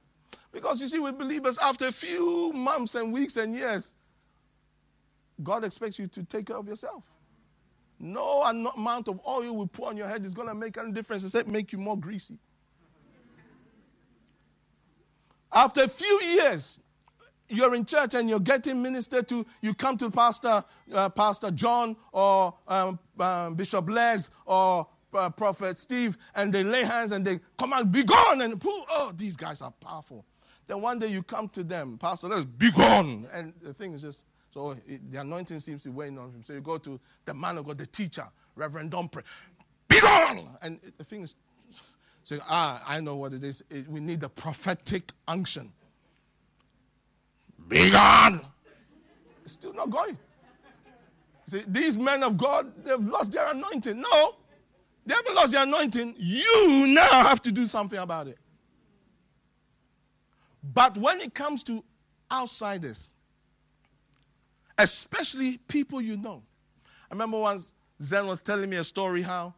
[0.52, 3.92] Because you see, with believers, after a few months and weeks and years,
[5.42, 7.12] God expects you to take care of yourself.
[7.98, 11.24] No amount of oil we pour on your head is going to make any difference
[11.24, 12.38] except make you more greasy.
[15.52, 16.80] After a few years,
[17.48, 21.96] you're in church and you're getting ministered to, you come to Pastor, uh, Pastor John
[22.12, 27.40] or um, um, Bishop Les or uh, Prophet Steve, and they lay hands and they
[27.58, 30.26] come out, be gone, and oh, these guys are powerful.
[30.66, 33.26] Then one day you come to them, Pastor, let's be gone.
[33.32, 34.24] And the thing is just,
[34.56, 36.42] so it, the anointing seems to wane on him.
[36.42, 39.22] So you go to the man of God, the teacher, Reverend Dompre,
[39.86, 40.48] be gone.
[40.62, 41.34] And the thing is,
[42.26, 43.62] Say, ah, I know what it is.
[43.70, 45.72] It, we need the prophetic unction.
[47.68, 48.40] Be gone.
[49.44, 50.18] It's still not going.
[51.44, 54.00] See, these men of God, they've lost their anointing.
[54.00, 54.34] No,
[55.06, 56.16] they haven't lost their anointing.
[56.18, 58.38] You now have to do something about it.
[60.74, 61.84] But when it comes to
[62.32, 63.12] outsiders,
[64.78, 66.42] especially people you know,
[67.10, 69.54] I remember once Zen was telling me a story how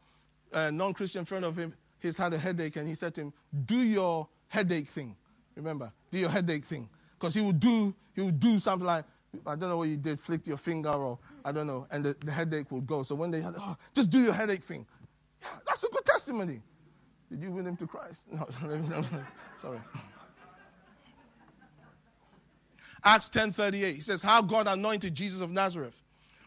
[0.53, 3.33] a non Christian friend of him, he's had a headache, and he said to him,
[3.65, 5.17] Do your headache thing.
[5.57, 6.89] Remember, do your headache thing.
[7.19, 9.05] Because he would do, he would do something like,
[9.47, 12.17] I don't know what you did, flicked your finger or I don't know, and the,
[12.25, 13.03] the headache would go.
[13.03, 14.87] So when they had, oh, just do your headache thing.
[15.43, 16.63] Yeah, that's a good testimony.
[17.31, 18.27] Did you win him to Christ?
[18.33, 18.47] No,
[19.57, 19.81] sorry.
[23.05, 23.95] Acts 10:38.
[23.95, 26.03] He says, How God anointed Jesus of Nazareth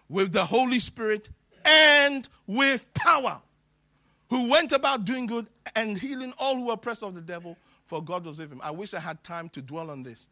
[0.09, 1.29] with the Holy Spirit
[1.65, 3.41] and with power,
[4.29, 8.03] who went about doing good and healing all who were oppressed of the devil, for
[8.03, 8.61] God was with him.
[8.63, 10.29] I wish I had time to dwell on this.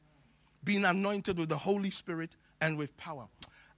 [0.63, 3.27] Being anointed with the Holy Spirit and with power.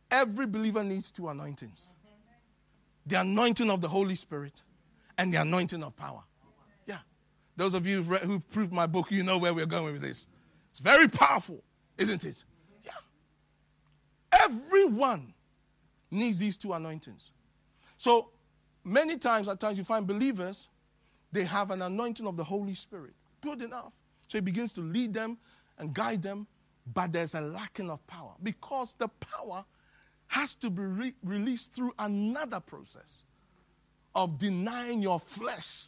[0.10, 1.90] Every believer needs two anointings
[3.06, 4.62] the anointing of the Holy Spirit
[5.18, 6.22] and the anointing of power.
[6.86, 7.00] Yeah.
[7.56, 10.02] Those of you who've, read, who've proved my book, you know where we're going with
[10.02, 10.28] this.
[10.70, 11.64] It's very powerful,
[11.98, 12.44] isn't it?
[12.86, 12.92] Yeah.
[14.44, 15.34] Everyone
[16.10, 17.32] needs these two anointings.
[17.98, 18.30] So
[18.84, 20.68] many times, at times, you find believers,
[21.32, 23.14] they have an anointing of the Holy Spirit.
[23.42, 23.94] Good enough.
[24.28, 25.38] So it begins to lead them
[25.78, 26.48] and guide them,
[26.94, 29.66] but there's a lacking of power because the power
[30.28, 33.24] has to be re- released through another process
[34.16, 35.88] of denying your flesh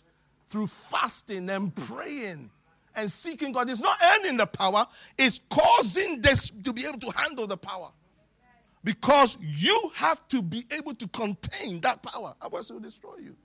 [0.50, 2.50] through fasting and praying
[2.96, 3.70] and seeking God.
[3.70, 4.86] is not earning the power,
[5.18, 7.90] it's causing this to be able to handle the power.
[8.84, 12.36] Because you have to be able to contain that power.
[12.42, 13.36] Otherwise, it will destroy you.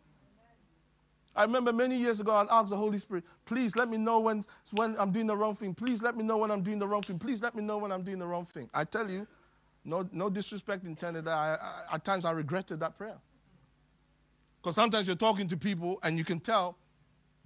[1.37, 4.43] I remember many years ago, I'd ask the Holy Spirit, please let me know when,
[4.73, 5.73] when I'm doing the wrong thing.
[5.73, 7.17] Please let me know when I'm doing the wrong thing.
[7.17, 8.69] Please let me know when I'm doing the wrong thing.
[8.75, 9.25] I tell you,
[9.85, 11.29] no, no disrespect intended.
[11.29, 11.57] I,
[11.91, 13.19] I, at times, I regretted that prayer.
[14.61, 16.77] Because sometimes you're talking to people and you can tell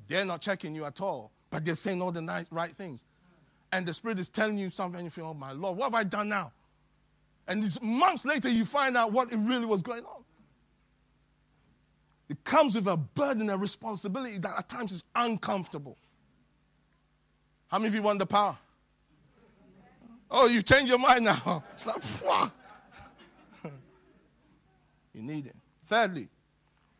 [0.08, 3.04] they're not checking you at all, but they're saying all the nice, right things.
[3.70, 5.94] And the Spirit is telling you something, and you feel, oh my Lord, what have
[5.94, 6.50] I done now?
[7.46, 10.24] And months later, you find out what it really was going on.
[12.30, 15.98] It comes with a burden, a responsibility that at times is uncomfortable.
[17.68, 18.56] How many of you want the power?
[20.30, 21.62] Oh, you've changed your mind now.
[21.74, 22.50] It's like,
[25.12, 25.56] you need it.
[25.84, 26.28] Thirdly,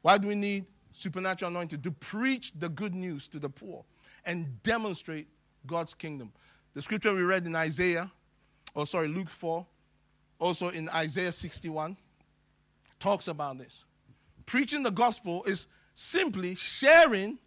[0.03, 1.81] why do we need supernatural anointing?
[1.81, 3.87] To preach the good news to the poor
[4.25, 5.29] and demonstrate
[5.67, 6.33] God's kingdom.
[6.75, 8.11] The scripture we read in Isaiah,
[8.75, 9.67] or sorry, Luke 4,
[10.39, 11.97] also in Isaiah 61,
[12.99, 13.85] talks about this.
[14.47, 17.39] Preaching the gospel is simply sharing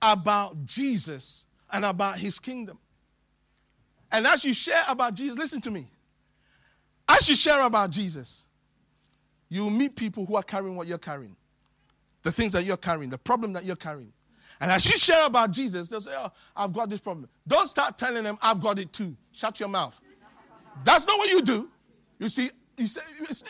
[0.00, 2.78] about Jesus and about his kingdom.
[4.10, 5.88] And as you share about Jesus, listen to me.
[7.08, 8.44] As you share about Jesus,
[9.48, 11.36] you will meet people who are carrying what you're carrying,
[12.22, 14.12] the things that you're carrying, the problem that you're carrying.
[14.62, 17.28] And as you share about Jesus, they'll say, Oh, I've got this problem.
[17.48, 19.16] Don't start telling them, I've got it too.
[19.32, 20.00] Shut your mouth.
[20.84, 21.68] That's not what you do.
[22.20, 22.48] You see,
[22.78, 23.00] you say,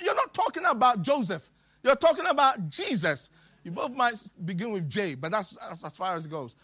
[0.02, 1.50] you're not talking about Joseph,
[1.82, 3.28] you're talking about Jesus.
[3.62, 4.14] You both might
[4.46, 6.56] begin with J, but that's, that's as far as it goes.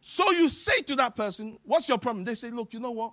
[0.00, 2.24] So you say to that person, What's your problem?
[2.24, 3.12] They say, Look, you know what?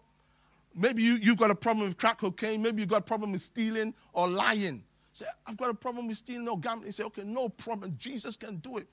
[0.73, 2.63] Maybe you, you've got a problem with crack cocaine.
[2.63, 4.84] Maybe you've got a problem with stealing or lying.
[5.13, 6.91] Say, I've got a problem with stealing or gambling.
[6.91, 7.95] Say, okay, no problem.
[7.99, 8.88] Jesus can do it.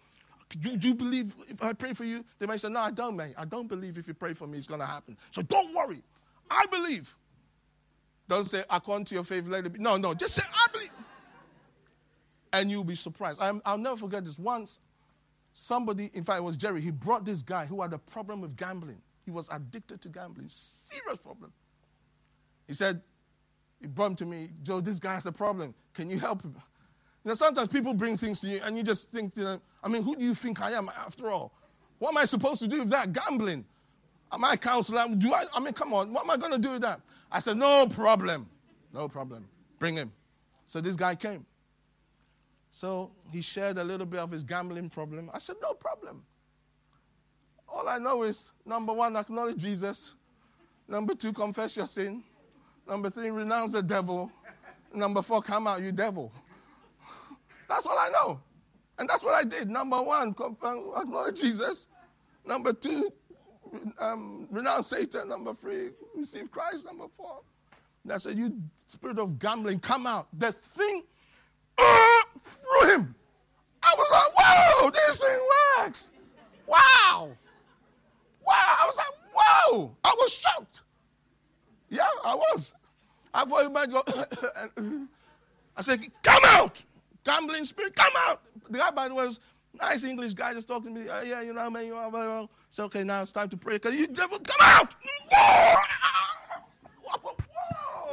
[0.61, 2.25] Do, do you believe if I pray for you?
[2.39, 3.35] They might say, no, I don't, man.
[3.37, 5.17] I don't believe if you pray for me, it's going to happen.
[5.31, 6.03] So don't worry.
[6.51, 7.15] I believe.
[8.29, 9.79] Don't say, according to your faith, let it be.
[9.79, 10.15] No, no.
[10.15, 10.91] Just say, I believe.
[12.53, 13.41] And you'll be surprised.
[13.41, 14.39] i will never forget this.
[14.39, 14.81] Once,
[15.55, 18.57] somebody, in fact, it was Jerry, he brought this guy who had a problem with
[18.57, 19.01] gambling.
[19.25, 20.49] He was addicted to gambling.
[20.49, 21.53] Serious problem.
[22.67, 23.01] He said,
[23.81, 25.75] he brought him to me, Joe, this guy has a problem.
[25.95, 26.55] Can you help him?
[27.25, 29.89] You know, sometimes people bring things to you and you just think, you know, I
[29.89, 31.53] mean, who do you think I am after all?
[31.99, 33.13] What am I supposed to do with that?
[33.13, 33.65] Gambling.
[34.33, 35.07] Am I a counselor?
[35.17, 37.01] Do I, I mean, come on, what am I going to do with that?
[37.31, 38.49] I said, no problem.
[38.93, 39.47] No problem.
[39.79, 40.11] Bring him.
[40.67, 41.47] So this guy came.
[42.73, 45.31] So he shared a little bit of his gambling problem.
[45.33, 46.25] I said, no problem.
[47.69, 50.15] All I know is number one, acknowledge Jesus.
[50.89, 52.23] Number two, confess your sin.
[52.89, 54.31] Number three, renounce the devil.
[54.95, 56.33] Number four, come out, you devil.
[57.69, 58.41] That's all I know.
[58.99, 59.71] And that's what I did.
[59.71, 61.87] Number one, acknowledge Jesus.
[62.45, 63.13] Number two,
[63.99, 65.29] um, renounce Satan.
[65.29, 66.85] Number three, receive Christ.
[66.85, 67.41] Number four.
[68.05, 70.29] And I said, You spirit of gambling, come out.
[70.39, 71.03] The thing
[71.79, 73.15] uh, through him.
[73.83, 75.49] I was like, Whoa, this thing
[75.79, 76.11] works.
[76.67, 77.31] wow.
[78.47, 78.77] Wow.
[78.81, 79.97] I was like, whoa.
[80.05, 80.83] I was shocked.
[81.89, 82.73] Yeah, I was.
[83.35, 84.03] I thought you might go.
[85.77, 86.83] I said, come out.
[87.25, 88.43] Gambling spirit, come out.
[88.69, 89.41] The guy, by the way, was
[89.75, 91.09] nice English guy just talking to me.
[91.09, 92.15] Uh, yeah, you know, man, you are.
[92.15, 93.75] I said, okay, now it's time to pray.
[93.75, 94.95] Because you devil, come out.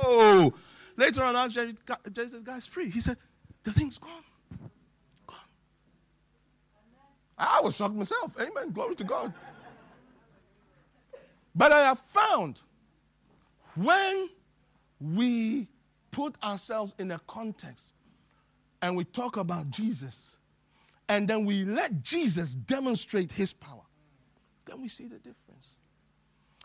[0.03, 0.53] Whoa.
[0.95, 1.73] Later on, I asked Jerry,
[2.11, 2.89] Jerry said, guy's free.
[2.89, 3.17] He said,
[3.63, 4.23] the thing's gone.
[5.27, 5.37] Gone.
[7.37, 8.35] I was shocked myself.
[8.39, 8.71] Amen.
[8.71, 9.33] Glory to God.
[11.55, 12.61] But I have found
[13.75, 14.29] when
[14.99, 15.67] we
[16.11, 17.91] put ourselves in a context
[18.81, 20.33] and we talk about Jesus,
[21.07, 23.81] and then we let Jesus demonstrate his power,
[24.65, 25.75] then we see the difference.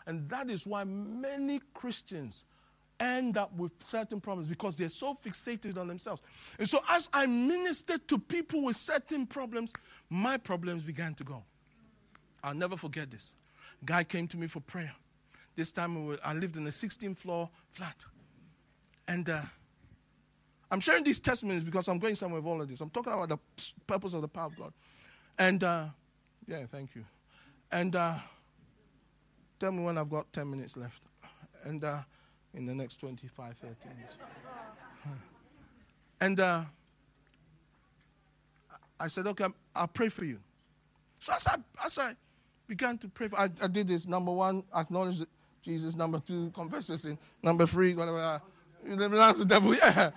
[0.07, 2.43] And that is why many Christians
[2.99, 6.21] end up with certain problems because they're so fixated on themselves.
[6.59, 9.73] And so, as I ministered to people with certain problems,
[10.09, 11.43] my problems began to go.
[12.43, 13.33] I'll never forget this.
[13.83, 14.93] Guy came to me for prayer.
[15.55, 18.05] This time I lived in a 16th floor flat.
[19.07, 19.41] And uh,
[20.75, 22.81] I'm sharing these testimonies because I'm going somewhere with all of this.
[22.81, 23.37] I'm talking about the
[23.87, 24.73] purpose of the power of God.
[25.39, 25.85] And uh,
[26.49, 27.05] yeah, thank you.
[27.71, 28.15] And uh,
[29.57, 31.01] tell me when I've got 10 minutes left.
[31.63, 31.99] And uh,
[32.53, 34.17] in the next 25, 30 minutes.
[36.19, 36.63] And uh,
[38.99, 40.39] I said, okay, I'll pray for you.
[41.21, 41.55] So as I,
[41.85, 42.15] as I
[42.67, 44.07] began to pray, for, I, I did this.
[44.07, 45.21] Number one, acknowledge
[45.61, 45.95] Jesus.
[45.95, 47.17] Number two, confess sin.
[47.41, 48.41] Number three, whatever.
[48.83, 49.73] Renounce the devil.
[49.81, 50.11] Yeah.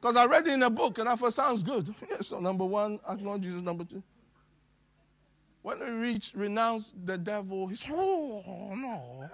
[0.00, 1.94] Because I read it in a book and I thought sounds good.
[2.10, 3.60] Yeah, so number one, acknowledge Jesus.
[3.60, 4.02] Number two.
[5.62, 9.28] When we reach renounce the devil, he's oh no.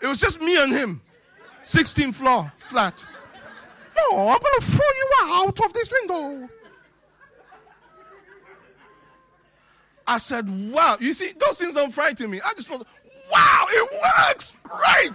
[0.00, 1.02] it was just me and him.
[1.62, 3.04] 16th floor, flat.
[3.94, 6.48] No, I'm gonna throw you out of this window.
[10.06, 10.96] I said, wow.
[10.98, 12.40] You see, those things don't frighten me.
[12.44, 12.84] I just thought,
[13.30, 13.90] wow, it
[14.28, 14.56] works.
[14.64, 15.12] Great.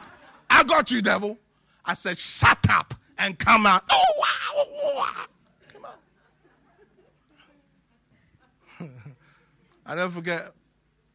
[0.56, 1.38] I got you, devil.
[1.84, 3.84] I said, shut up and come out.
[3.90, 4.66] Oh, wow.
[4.96, 5.26] wow.
[5.74, 5.86] Come
[8.80, 8.90] out.
[9.86, 10.54] I never forget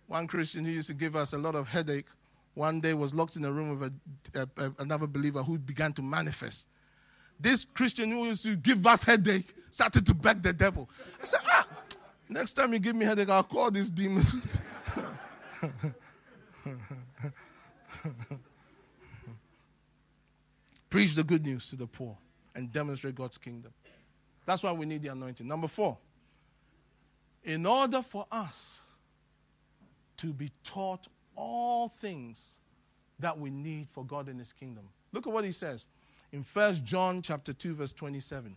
[0.09, 2.05] one Christian who used to give us a lot of headache.
[2.53, 3.95] One day was locked in a room with
[4.35, 6.67] a, a, a, another believer who began to manifest.
[7.39, 10.91] This Christian who used to give us headache started to beg the devil.
[11.19, 11.67] I said, ah,
[12.29, 14.35] next time you give me headache, I'll call these demons.
[20.91, 22.19] Preach the good news to the poor
[22.55, 23.73] and demonstrate God's kingdom.
[24.45, 25.47] That's why we need the anointing.
[25.47, 25.97] Number four,
[27.45, 28.83] in order for us
[30.19, 32.57] to be taught all things
[33.21, 34.85] that we need for God in his kingdom.
[35.13, 35.87] Look at what he says
[36.33, 38.57] in 1 John chapter 2 verse 27.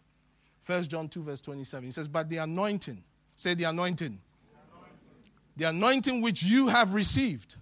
[0.65, 1.85] 1 John 2 verse 27.
[1.85, 3.03] He says, "But the anointing,
[3.35, 4.19] say the anointing.
[4.51, 7.57] The anointing, the anointing which you have received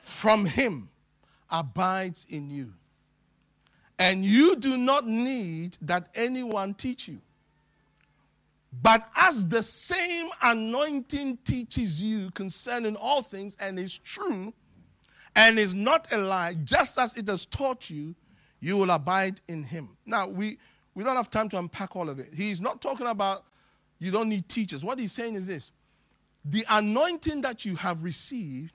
[0.00, 0.90] from him
[1.50, 2.74] abides in you."
[3.98, 7.18] And you do not need that anyone teach you.
[8.82, 14.52] But as the same anointing teaches you concerning all things and is true
[15.34, 18.14] and is not a lie, just as it has taught you,
[18.60, 19.96] you will abide in him.
[20.04, 20.58] Now, we,
[20.94, 22.34] we don't have time to unpack all of it.
[22.34, 23.44] He's not talking about
[23.98, 24.84] you don't need teachers.
[24.84, 25.70] What he's saying is this
[26.44, 28.72] the anointing that you have received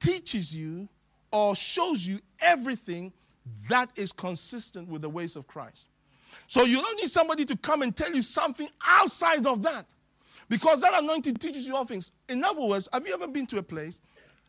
[0.00, 0.88] teaches you
[1.30, 3.12] or shows you everything
[3.68, 5.86] that is consistent with the ways of Christ.
[6.46, 9.86] So you don't need somebody to come and tell you something outside of that.
[10.48, 12.12] Because that anointing teaches you all things.
[12.28, 14.00] In other words, have you ever been to a place,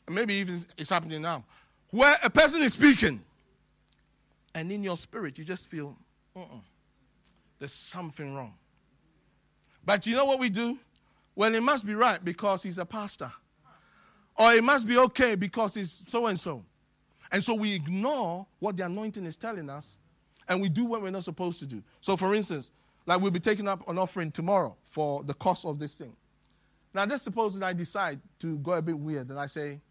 [0.10, 1.46] maybe even it's happening now,
[1.92, 3.22] where a person is speaking,
[4.54, 5.96] and in your spirit you just feel,
[7.60, 8.54] there's something wrong.
[9.86, 10.78] But you know what we do?
[11.36, 13.32] Well, it must be right because he's a pastor.
[14.36, 16.64] Or it must be okay because he's so and so.
[17.34, 19.98] And so we ignore what the anointing is telling us
[20.48, 21.82] and we do what we're not supposed to do.
[22.00, 22.72] So, for instance,
[23.08, 26.16] like we'll be taking up an offering tomorrow for the cost of this thing.
[26.94, 29.82] Now, let's suppose that I decide to go a bit weird and I say,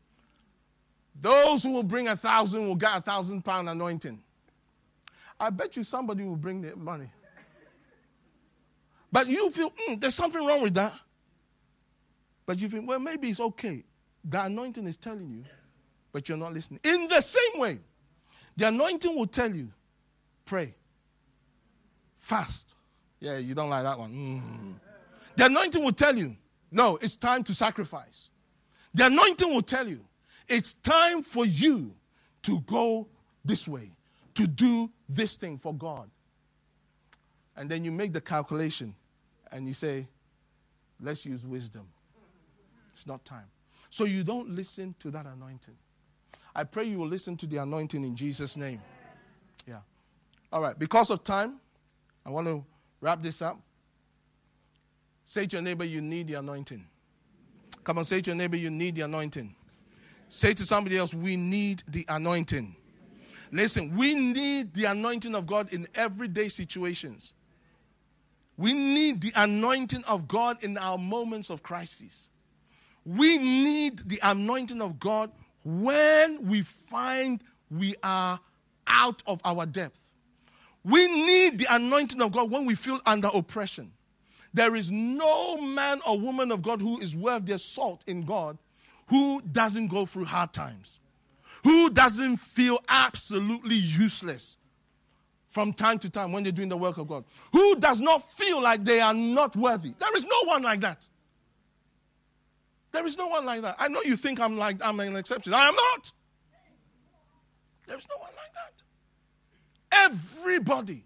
[1.21, 4.23] those who will bring a thousand will get a thousand pound anointing.
[5.39, 7.11] I bet you somebody will bring the money.
[9.11, 10.95] But you feel, mm, there's something wrong with that.
[12.47, 13.83] But you think, well, maybe it's okay.
[14.25, 15.45] The anointing is telling you
[16.13, 16.81] but you're not listening.
[16.85, 17.79] In the same way,
[18.57, 19.71] the anointing will tell you
[20.45, 20.75] pray,
[22.17, 22.77] fast.
[23.21, 24.13] Yeah, you don't like that one.
[24.13, 24.75] Mm.
[25.37, 26.37] The anointing will tell you
[26.73, 28.31] no, it's time to sacrifice.
[28.95, 30.01] The anointing will tell you
[30.49, 31.95] it's time for you
[32.43, 33.07] to go
[33.45, 33.91] this way,
[34.35, 36.11] to do this thing for God.
[37.57, 38.95] And then you make the calculation
[39.51, 40.07] and you say,
[41.01, 41.87] let's use wisdom.
[42.95, 43.47] It's not time.
[43.91, 45.77] So you don't listen to that anointing.
[46.55, 48.81] I pray you will listen to the anointing in Jesus' name.
[49.67, 49.79] Yeah.
[50.53, 50.79] All right.
[50.79, 51.61] Because of time,
[52.27, 52.65] I want to
[53.01, 53.59] wrap this up.
[55.25, 56.85] Say to your neighbor, you need the anointing.
[57.85, 59.55] Come on, say to your neighbor, you need the anointing.
[60.29, 62.77] Say to somebody else, we need the anointing.
[63.51, 67.35] Listen, we need the anointing of God in everyday situations.
[68.57, 72.29] We need the anointing of God in our moments of crisis.
[73.05, 75.31] We need the anointing of God
[75.65, 78.39] when we find we are
[78.87, 79.99] out of our depth.
[80.85, 83.93] We need the anointing of God when we feel under oppression.
[84.55, 88.59] There is no man or woman of God who is worth their salt in God
[89.07, 90.99] who doesn't go through hard times.
[91.65, 94.57] Who doesn't feel absolutely useless
[95.51, 97.25] from time to time when they're doing the work of God?
[97.53, 99.95] Who does not feel like they are not worthy?
[99.99, 101.07] There is no one like that.
[102.93, 103.77] There is no one like that.
[103.79, 105.55] I know you think I'm like I'm an exception.
[105.55, 106.13] I am not.
[107.89, 110.11] There is no one like that.
[110.11, 111.05] Everybody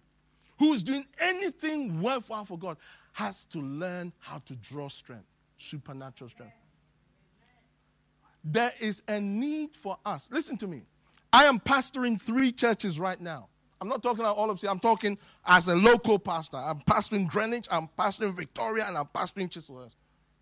[0.59, 2.77] who is doing anything worthwhile for God
[3.13, 5.27] has to learn how to draw strength,
[5.57, 6.55] supernatural strength.
[8.45, 10.29] There is a need for us.
[10.31, 10.83] Listen to me.
[11.33, 13.49] I am pastoring three churches right now.
[13.81, 14.69] I'm not talking about all of you.
[14.69, 16.57] I'm talking as a local pastor.
[16.57, 19.95] I'm pastoring Greenwich, I'm pastoring Victoria, and I'm pastoring Chislehurst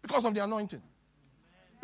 [0.02, 0.82] because of the anointing.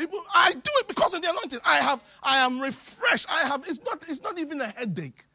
[0.01, 1.59] People, I do it because of the anointing.
[1.62, 3.26] I have, I am refreshed.
[3.30, 3.64] I have.
[3.66, 4.03] It's not.
[4.09, 5.26] It's not even a headache.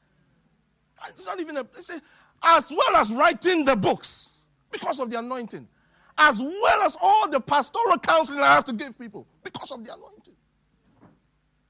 [1.08, 1.66] It's not even a.
[2.44, 4.42] as well as writing the books
[4.72, 5.68] because of the anointing,
[6.18, 9.94] as well as all the pastoral counseling I have to give people because of the
[9.94, 10.34] anointing.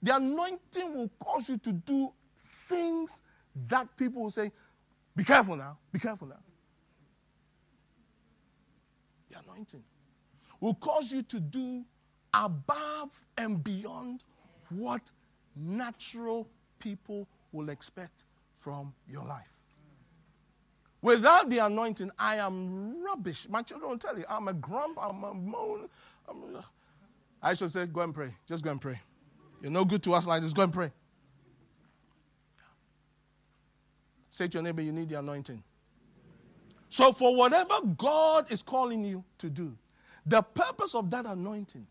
[0.02, 3.24] The anointing will cause you to do things
[3.68, 4.54] that people will say,
[5.18, 6.40] be careful now, be careful now.
[9.30, 9.84] The anointing
[10.62, 11.84] will cause you to do
[12.36, 14.24] above and beyond
[14.70, 15.02] what
[15.56, 16.48] natural
[16.80, 18.26] people will expect
[18.56, 19.54] from your life.
[21.02, 23.48] Without the anointing, I am rubbish.
[23.50, 25.88] My children will tell you, I'm a grump, I'm a moan.
[26.28, 26.66] I'm a...
[27.44, 28.34] I should say, go and pray.
[28.48, 29.00] Just go and pray.
[29.62, 30.52] You're no good to us like this.
[30.52, 30.92] Go and pray.
[34.32, 35.64] Say to your neighbor, you need the anointing.
[36.90, 39.78] So, for whatever God is calling you to do,
[40.26, 41.86] the purpose of that anointing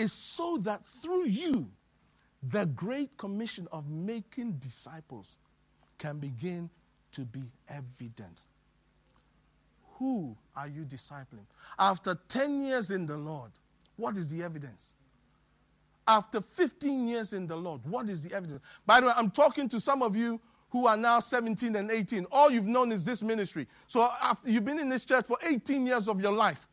[0.00, 1.70] is so that through you,
[2.42, 5.36] the great commission of making disciples
[5.98, 6.70] can begin
[7.12, 8.40] to be evident.
[9.98, 11.46] Who are you discipling?
[11.78, 13.50] After 10 years in the Lord,
[13.96, 14.94] what is the evidence?
[16.10, 17.80] after 15 years in the Lord.
[17.84, 18.60] What is the evidence?
[18.84, 20.40] By the way, I'm talking to some of you
[20.70, 22.26] who are now 17 and 18.
[22.32, 23.68] All you've known is this ministry.
[23.86, 26.66] So after you've been in this church for 18 years of your life.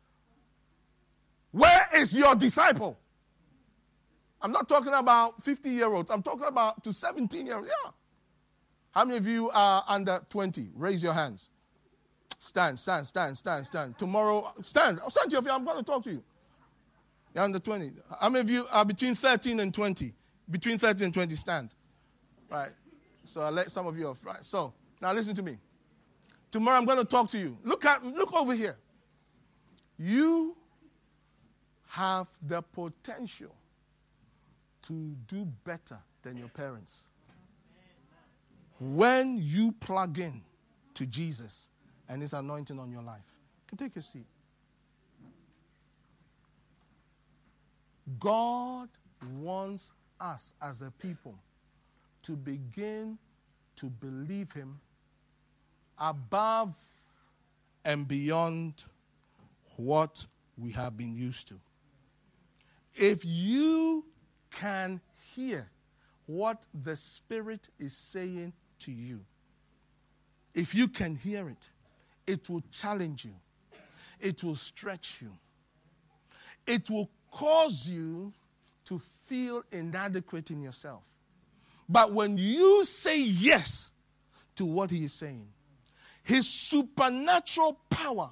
[1.52, 2.98] Where is your disciple?
[4.40, 6.10] I'm not talking about 50 year olds.
[6.10, 7.68] I'm talking about to 17 year olds.
[7.68, 7.90] Yeah.
[8.92, 10.70] How many of you are under 20?
[10.74, 11.50] Raise your hands.
[12.38, 13.98] Stand, stand, stand, stand, stand.
[13.98, 15.00] Tomorrow, stand.
[15.04, 15.52] Oh, stand to your feet.
[15.52, 16.22] I'm going to talk to you.
[17.34, 17.92] You're under 20.
[18.20, 20.14] How many of you are between 13 and 20?
[20.50, 21.74] Between 13 and 20, stand.
[22.50, 22.70] Right.
[23.24, 24.24] So I'll let some of you off.
[24.24, 24.44] Right.
[24.44, 25.58] So now listen to me.
[26.50, 27.58] Tomorrow I'm going to talk to you.
[27.62, 28.76] Look at look over here.
[29.98, 30.56] You
[31.88, 33.54] have the potential
[34.88, 37.02] to do better than your parents.
[38.80, 40.42] When you plug in
[40.94, 41.68] to Jesus
[42.08, 43.24] and his anointing on your life.
[43.26, 44.26] You can take your seat.
[48.18, 48.88] God
[49.38, 51.34] wants us as a people
[52.22, 53.18] to begin
[53.76, 54.80] to believe Him
[55.98, 56.76] above
[57.84, 58.84] and beyond
[59.76, 60.26] what
[60.56, 61.60] we have been used to.
[62.94, 64.04] If you
[64.50, 65.00] can
[65.34, 65.68] hear
[66.26, 69.20] what the Spirit is saying to you,
[70.54, 71.70] if you can hear it,
[72.26, 73.34] it will challenge you,
[74.20, 75.32] it will stretch you,
[76.66, 78.32] it will cause you
[78.84, 81.08] to feel inadequate in yourself.
[81.88, 83.92] But when you say yes
[84.56, 85.48] to what he is saying,
[86.22, 88.30] his supernatural power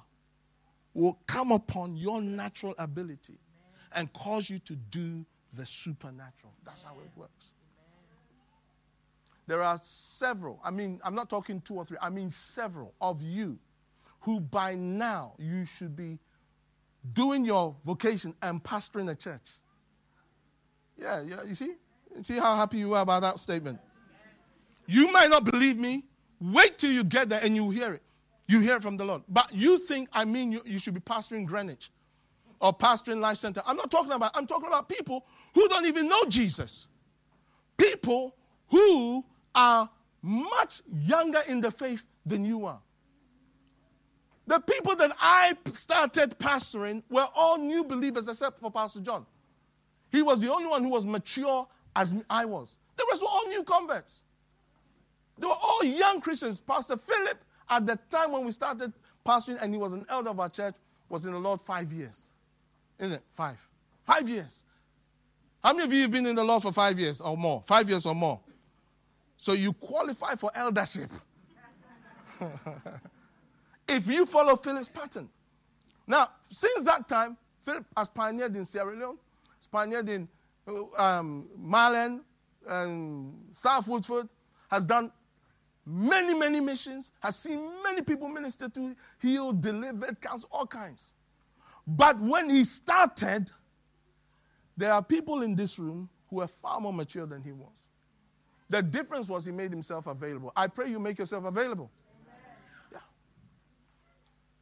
[0.93, 3.39] will come upon your natural ability
[3.93, 5.25] and cause you to do
[5.57, 6.53] the supernatural.
[6.63, 7.51] That's how it works.
[9.47, 13.21] There are several, I mean, I'm not talking two or three, I mean several of
[13.21, 13.57] you
[14.21, 16.19] who by now you should be
[17.13, 19.59] doing your vocation and pastoring a church.
[20.99, 21.75] Yeah, yeah, you see?
[22.21, 23.79] See how happy you are about that statement?
[24.85, 26.03] You might not believe me.
[26.41, 28.01] Wait till you get there and you hear it.
[28.47, 29.23] You hear it from the Lord.
[29.29, 31.89] But you think, I mean, you, you should be pastoring Greenwich
[32.59, 33.61] or pastoring Life Center.
[33.65, 36.87] I'm not talking about, I'm talking about people who don't even know Jesus.
[37.77, 38.35] People
[38.69, 39.89] who are
[40.21, 42.79] much younger in the faith than you are.
[44.47, 49.25] The people that I started pastoring were all new believers except for Pastor John.
[50.11, 52.77] He was the only one who was mature as I was.
[52.95, 54.23] The rest were all new converts.
[55.37, 56.59] They were all young Christians.
[56.59, 58.93] Pastor Philip, at the time when we started
[59.25, 60.75] pastoring, and he was an elder of our church,
[61.09, 62.26] was in the Lord five years.
[62.99, 63.23] Isn't it?
[63.33, 63.65] Five.
[64.03, 64.63] Five years.
[65.63, 67.63] How many of you have been in the Lord for five years or more?
[67.65, 68.39] Five years or more.
[69.37, 71.11] So you qualify for eldership.
[73.87, 75.29] if you follow Philip's pattern.
[76.05, 79.17] Now, since that time, Philip has pioneered in Sierra Leone,
[79.57, 80.27] has pioneered in
[80.97, 81.47] um,
[82.67, 84.27] and South Woodford,
[84.69, 85.11] has done
[85.85, 91.11] many, many missions, has seen many people minister to, healed, delivered, counsel, all kinds.
[91.87, 93.49] But when he started,
[94.75, 97.83] there are people in this room who are far more mature than he was.
[98.69, 100.51] The difference was he made himself available.
[100.55, 101.89] I pray you make yourself available.
[102.91, 102.99] Yeah.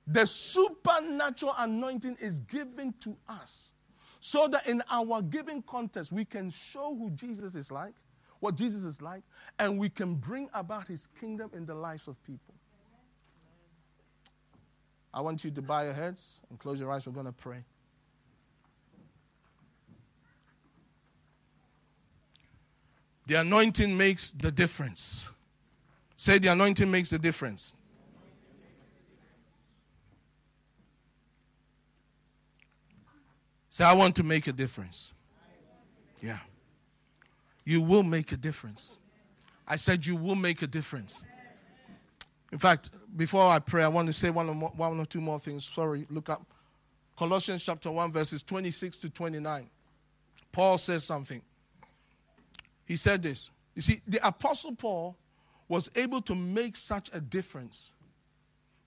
[0.05, 3.73] The supernatural anointing is given to us
[4.19, 7.93] so that in our giving contest we can show who Jesus is like,
[8.39, 9.23] what Jesus is like,
[9.59, 12.54] and we can bring about his kingdom in the lives of people.
[15.15, 17.07] I want you to bow your heads and close your eyes.
[17.07, 17.63] We're going to pray.
[23.25, 25.29] The anointing makes the difference.
[26.17, 27.73] Say, the anointing makes the difference.
[33.69, 35.13] Say, I want to make a difference.
[36.21, 36.39] Yeah.
[37.63, 38.97] You will make a difference.
[39.65, 41.23] I said, You will make a difference.
[42.55, 45.19] In fact, before I pray, I want to say one or, more, one or two
[45.19, 45.65] more things.
[45.65, 46.41] Sorry, look up.
[47.17, 49.69] Colossians chapter 1, verses 26 to 29.
[50.53, 51.41] Paul says something.
[52.85, 53.51] He said this.
[53.75, 55.17] You see, the Apostle Paul
[55.67, 57.91] was able to make such a difference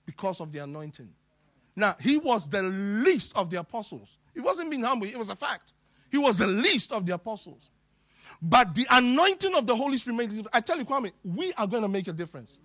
[0.07, 1.11] because of the anointing.
[1.77, 4.16] Now, he was the least of the apostles.
[4.33, 5.75] He wasn't being humble, it was a fact.
[6.11, 7.71] He was the least of the apostles.
[8.41, 10.49] But the anointing of the Holy Spirit made difference.
[10.53, 12.59] I tell you, Kwame, we are going to make a difference.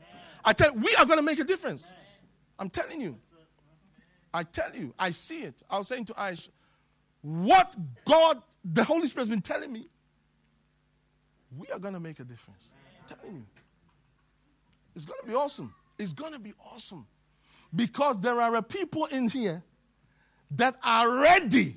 [0.45, 1.91] I tell you, we are going to make a difference.
[2.59, 3.17] I'm telling you.
[4.33, 5.61] I tell you, I see it.
[5.69, 6.49] I was saying to Aisha,
[7.21, 7.75] what
[8.05, 9.87] God, the Holy Spirit has been telling me
[11.55, 12.63] we are going to make a difference.
[12.99, 13.45] I'm telling you.
[14.95, 15.73] It's going to be awesome.
[15.97, 17.05] It's going to be awesome.
[17.75, 19.63] Because there are people in here
[20.51, 21.75] that are ready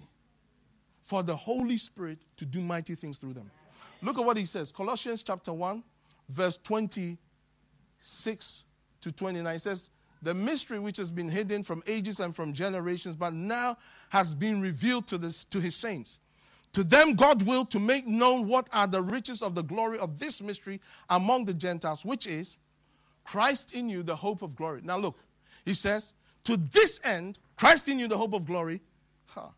[1.02, 3.50] for the Holy Spirit to do mighty things through them.
[4.02, 5.82] Look at what he says Colossians chapter 1,
[6.28, 6.58] verse
[8.00, 8.64] 26
[9.00, 9.90] to 29 says,
[10.22, 13.76] The mystery which has been hidden from ages and from generations, but now
[14.10, 16.18] has been revealed to, this, to his saints.
[16.72, 20.18] To them, God will to make known what are the riches of the glory of
[20.18, 22.56] this mystery among the Gentiles, which is
[23.24, 24.82] Christ in you, the hope of glory.
[24.84, 25.18] Now, look,
[25.64, 26.12] he says,
[26.44, 28.82] To this end, Christ in you, the hope of glory.
[29.26, 29.48] Huh,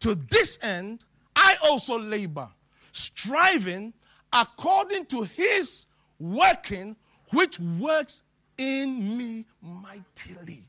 [0.00, 2.48] to this end, I also labor,
[2.92, 3.94] striving
[4.32, 5.86] according to his
[6.18, 6.96] working,
[7.36, 8.22] which works
[8.56, 10.62] in me mightily.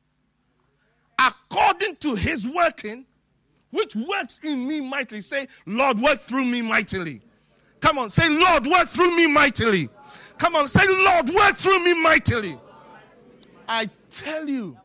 [1.18, 3.05] According to his working,
[3.72, 5.22] which works in me mightily.
[5.22, 7.22] Say, Lord, work through me mightily.
[7.80, 9.89] Come on, say, Lord, work through me mightily.
[10.38, 12.59] Come on, say, Lord, work through me mightily.
[13.68, 14.78] I tell you,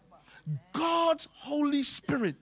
[0.73, 2.37] God's Holy Spirit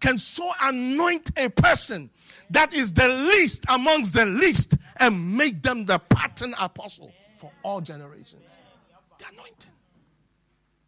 [0.00, 2.10] can so anoint a person
[2.50, 7.80] that is the least amongst the least and make them the pattern apostle for all
[7.80, 8.56] generations.
[9.24, 9.72] The anointing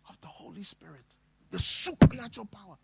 [0.09, 1.05] of the Holy Spirit,
[1.51, 2.77] the supernatural power.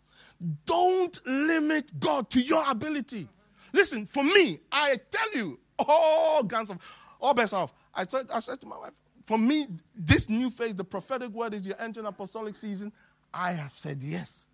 [0.65, 3.27] Don't limit God to your ability.
[3.71, 6.79] Listen, for me, I tell you, all guns of,
[7.19, 7.73] all best off.
[7.93, 8.93] I said, I said to my wife,
[9.25, 12.91] for me, this new phase, the prophetic word is you're entering apostolic season.
[13.33, 14.47] I have said yes.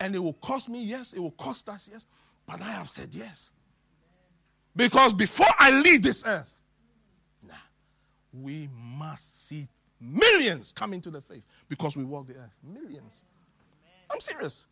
[0.00, 1.12] And it will cost me, yes.
[1.12, 2.06] It will cost us, yes.
[2.46, 3.50] But I have said yes.
[4.76, 6.62] Because before I leave this earth,
[7.46, 7.54] nah,
[8.32, 9.68] we must see
[10.00, 12.56] millions come into the faith because we walk the earth.
[12.62, 13.24] Millions.
[14.10, 14.64] I'm serious.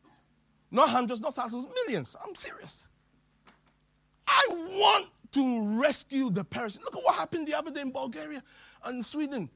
[0.70, 2.16] Not hundreds, not thousands, millions.
[2.26, 2.86] I'm serious.
[4.26, 6.82] I want to rescue the perishing.
[6.82, 8.42] Look at what happened the other day in Bulgaria
[8.84, 9.48] and Sweden.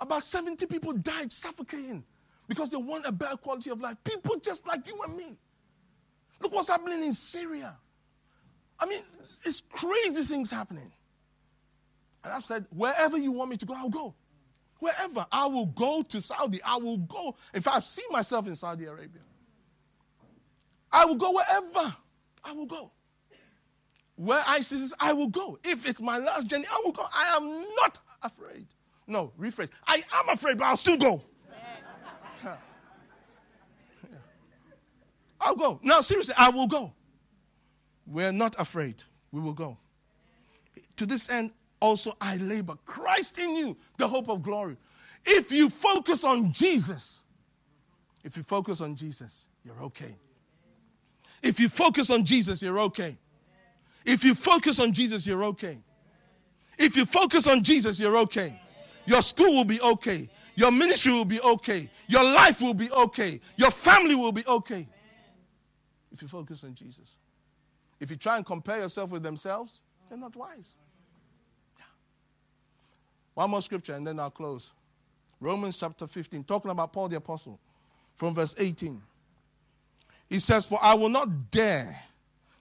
[0.00, 2.04] About 70 people died suffocating
[2.48, 3.96] because they want a better quality of life.
[4.02, 5.36] People just like you and me.
[6.40, 7.76] Look what's happening in Syria.
[8.78, 9.02] I mean,
[9.44, 10.90] it's crazy things happening.
[12.24, 14.14] And I've said, wherever you want me to go, I'll go.
[14.80, 15.26] Wherever.
[15.30, 16.60] I will go to Saudi.
[16.62, 17.36] I will go.
[17.52, 19.22] Fact, I've seen myself in Saudi Arabia.
[20.92, 21.94] I will go wherever.
[22.44, 22.90] I will go.
[24.16, 25.58] Where ISIS is, I will go.
[25.64, 27.04] If it's my last journey, I will go.
[27.14, 28.66] I am not afraid.
[29.06, 29.70] No, rephrase.
[29.86, 31.22] I am afraid, but I'll still go.
[35.40, 35.80] I'll go.
[35.82, 36.92] Now, seriously, I will go.
[38.06, 39.04] We're not afraid.
[39.32, 39.78] We will go.
[40.96, 42.76] To this end, also I labor.
[42.84, 44.76] Christ in you, the hope of glory.
[45.24, 47.22] If you focus on Jesus,
[48.22, 50.14] if you focus on Jesus, you're okay.
[51.42, 53.16] If you focus on Jesus, you're okay.
[54.04, 55.78] If you focus on Jesus, you're okay.
[56.78, 58.60] If you focus on Jesus, you're okay.
[59.06, 60.28] Your school will be okay.
[60.54, 61.90] Your ministry will be okay.
[62.08, 63.40] Your life will be okay.
[63.56, 64.86] Your family will be okay.
[66.12, 67.16] If you focus on Jesus.
[67.98, 70.78] If you try and compare yourself with themselves, you're not wise.
[73.40, 74.70] One more scripture and then I'll close.
[75.40, 77.58] Romans chapter 15, talking about Paul the Apostle,
[78.14, 79.00] from verse 18.
[80.28, 82.02] He says, For I will not dare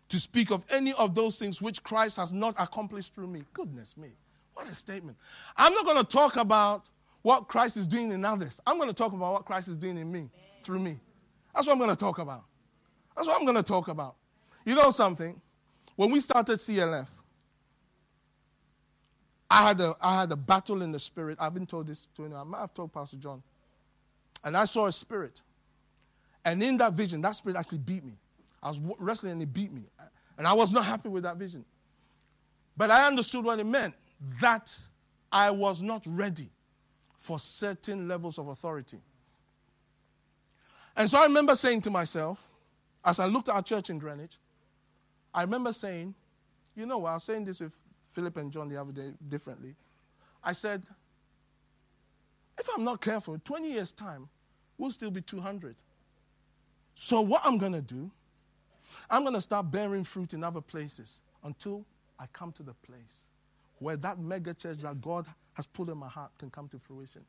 [0.08, 3.44] to speak of any of those things which Christ has not accomplished through me.
[3.52, 4.12] Goodness me.
[4.54, 5.18] What a statement.
[5.58, 6.88] I'm not going to talk about
[7.24, 8.62] what Christ is doing in others.
[8.66, 10.30] I'm going to talk about what Christ is doing in me,
[10.64, 10.98] through me.
[11.54, 12.46] That's what I'm going to talk about.
[13.18, 14.16] That's what I'm going to talk about.
[14.64, 15.42] You know something?
[15.98, 17.08] When we started CLF,
[19.50, 21.38] I had a, I had a battle in the spirit.
[21.42, 22.36] I've been told this to you.
[22.36, 23.42] I might have told Pastor John.
[24.44, 25.42] And I saw a spirit.
[26.46, 28.14] And in that vision, that spirit actually beat me.
[28.62, 29.84] I was wrestling and it beat me.
[30.38, 31.66] And I was not happy with that vision.
[32.78, 33.94] But I understood what it meant
[34.42, 34.78] that
[35.32, 36.50] I was not ready
[37.18, 39.00] for certain levels of authority.
[40.96, 42.42] And so I remember saying to myself,
[43.04, 44.38] as I looked at our church in Greenwich,
[45.34, 46.14] I remember saying,
[46.76, 47.76] you know, I was saying this with
[48.12, 49.76] Philip and John the other day differently.
[50.44, 50.84] I said,
[52.58, 54.30] if I'm not careful, 20 years' time,
[54.78, 55.76] we'll still be 200.
[56.96, 58.12] So, what I'm going to do,
[59.10, 61.86] I'm going to start bearing fruit in other places until
[62.20, 63.28] I come to the place
[63.80, 67.24] where that mega church that God has put in my heart can come to fruition.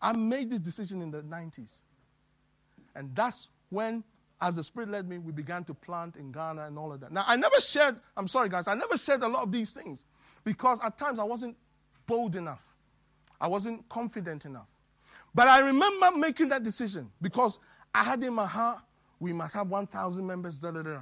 [0.00, 1.80] I made this decision in the 90s.
[2.94, 4.02] And that's when
[4.42, 7.12] as the Spirit led me, we began to plant in Ghana and all of that.
[7.12, 10.04] Now, I never shared, I'm sorry, guys, I never shared a lot of these things
[10.44, 11.56] because at times I wasn't
[12.06, 12.62] bold enough.
[13.40, 14.68] I wasn't confident enough.
[15.34, 17.58] But I remember making that decision because
[17.94, 18.80] I had in my heart,
[19.18, 21.00] we must have 1,000 members, da da da.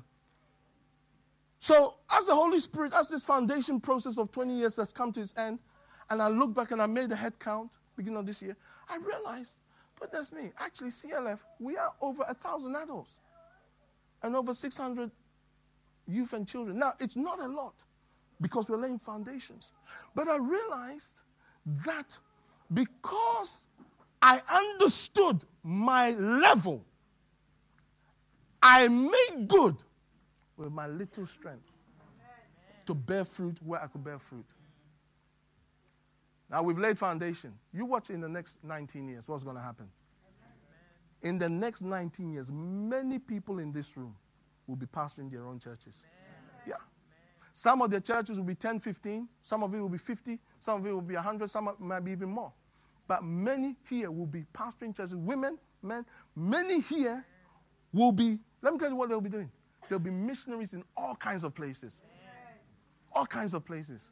[1.60, 5.20] So, as the Holy Spirit, as this foundation process of 20 years has come to
[5.20, 5.60] its end,
[6.10, 8.56] and I look back and I made the head count beginning of this year,
[8.88, 9.58] I realized,
[9.98, 10.52] but that's me.
[10.58, 13.18] Actually, CLF, we are over a thousand adults
[14.22, 15.10] and over 600
[16.06, 16.78] youth and children.
[16.78, 17.74] Now, it's not a lot
[18.40, 19.72] because we're laying foundations.
[20.14, 21.20] But I realized
[21.84, 22.16] that
[22.72, 23.66] because
[24.20, 26.84] I understood my level,
[28.62, 29.82] I made good
[30.56, 31.70] with my little strength
[32.86, 34.46] to bear fruit where I could bear fruit.
[36.50, 37.52] Now we've laid foundation.
[37.72, 39.88] You watch in the next 19 years what's going to happen
[41.22, 44.14] in the next 19 years, many people in this room
[44.66, 46.04] will be pastoring their own churches.
[46.04, 46.78] Amen.
[46.78, 46.84] Yeah.
[47.52, 49.28] Some of the churches will be 10, 15.
[49.42, 50.38] Some of it will be 50.
[50.60, 51.48] Some of it will be 100.
[51.48, 52.52] Some might be even more.
[53.08, 55.16] But many here will be pastoring churches.
[55.16, 56.04] Women, men,
[56.36, 57.24] many here
[57.92, 59.50] will be, let me tell you what they'll be doing.
[59.88, 62.00] They'll be missionaries in all kinds of places.
[63.12, 64.10] All kinds of places.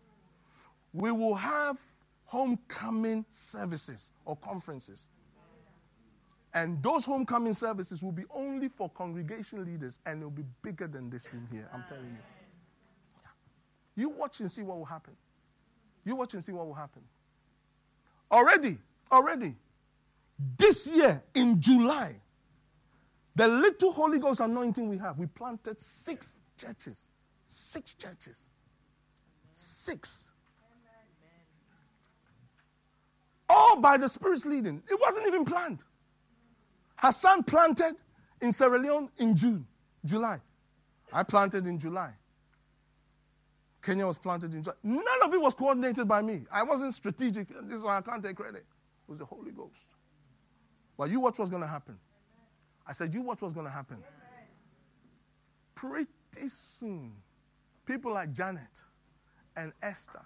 [0.92, 1.78] We will have
[2.24, 5.09] homecoming services or conferences.
[6.57, 11.11] And those homecoming services will be only for congregation leaders and it'll be bigger than
[11.11, 11.68] this room here.
[11.70, 12.16] I'm telling you.
[13.22, 13.28] Yeah.
[13.94, 15.12] You watch and see what will happen.
[16.02, 17.02] You watch and see what will happen.
[18.32, 18.78] Already,
[19.12, 19.54] already,
[20.57, 22.16] this year in July,
[23.34, 27.07] the little Holy Ghost anointing we have, we planted six churches.
[27.44, 28.48] Six churches.
[29.52, 30.24] Six.
[33.46, 34.82] All by the Spirit's leading.
[34.90, 35.82] It wasn't even planned.
[36.97, 38.03] Hassan planted
[38.40, 39.66] in Sierra Leone in June,
[40.05, 40.40] July.
[41.12, 42.12] I planted in July.
[43.82, 44.76] Kenya was planted in July.
[44.82, 46.42] None of it was coordinated by me.
[46.51, 47.49] I wasn't strategic.
[47.68, 48.64] This is why I can't take credit.
[48.64, 49.86] It was the Holy Ghost.
[50.97, 51.97] Well, you watch what's going to happen.
[52.86, 53.99] I said, you watch what's going to happen.
[55.74, 56.09] Pretty
[56.49, 57.12] soon,
[57.84, 58.62] people like Janet
[59.57, 60.22] and Esther.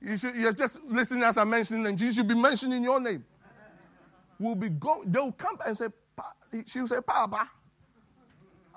[0.00, 2.02] You should, you're just listening as I'm mentioning names.
[2.02, 3.24] You should be mentioning your name
[4.42, 5.86] will be going, they will come and say,
[6.66, 7.48] she will say, Papa,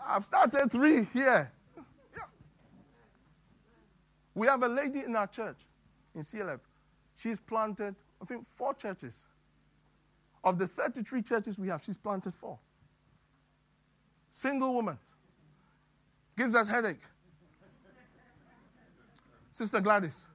[0.08, 1.52] I've started three here.
[1.76, 2.24] Yeah.
[4.34, 5.58] We have a lady in our church
[6.14, 6.60] in CLF.
[7.16, 9.24] she's planted, I think, four churches.
[10.44, 12.60] Of the 33 churches we have, she's planted four.
[14.30, 15.00] Single woman.
[16.38, 17.02] Gives us headache.
[19.52, 20.28] Sister Gladys.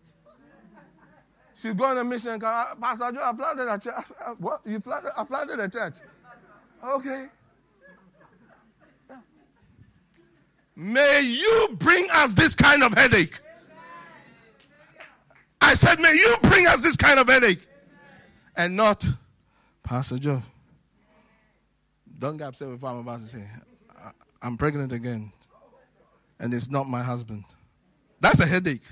[1.61, 3.95] She's going on a mission Pastor Joe, I planted a church.
[4.39, 4.63] What?
[4.65, 5.13] You planted?
[5.15, 5.97] I planted a church.
[6.83, 7.27] Okay.
[10.75, 13.39] May you bring us this kind of headache.
[15.61, 17.67] I said, may you bring us this kind of headache.
[18.57, 19.07] And not,
[19.83, 20.43] Pastor Joe,
[22.19, 23.47] don't get upset with what I'm about to say.
[24.41, 25.31] I'm pregnant again.
[26.39, 27.45] And it's not my husband.
[28.19, 28.83] That's a headache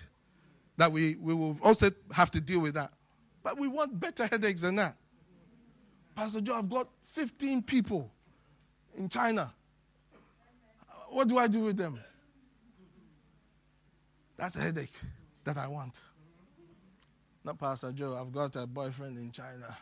[0.79, 2.93] that we, we will also have to deal with that.
[3.43, 4.97] But we want better headaches than that.
[6.15, 8.11] Pastor Joe, I've got 15 people
[8.97, 9.53] in China.
[11.11, 12.01] What do I do with them?
[14.37, 14.93] That's a headache
[15.45, 15.99] that I want.
[17.45, 19.77] Not Pastor Joe, I've got a boyfriend in China.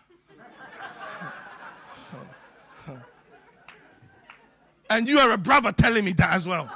[4.91, 6.71] and you are a brother telling me that as well.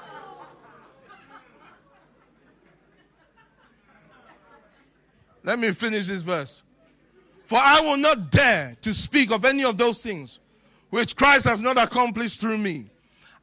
[5.43, 6.62] Let me finish this verse.
[7.45, 10.38] For I will not dare to speak of any of those things
[10.91, 12.86] which Christ has not accomplished through me.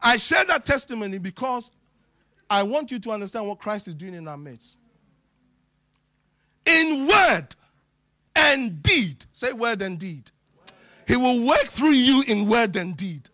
[0.01, 1.71] I share that testimony because
[2.49, 4.77] I want you to understand what Christ is doing in our midst.
[6.65, 7.47] In word
[8.35, 10.29] and deed, say word and deed.
[11.07, 13.29] He will work through you in word and deed.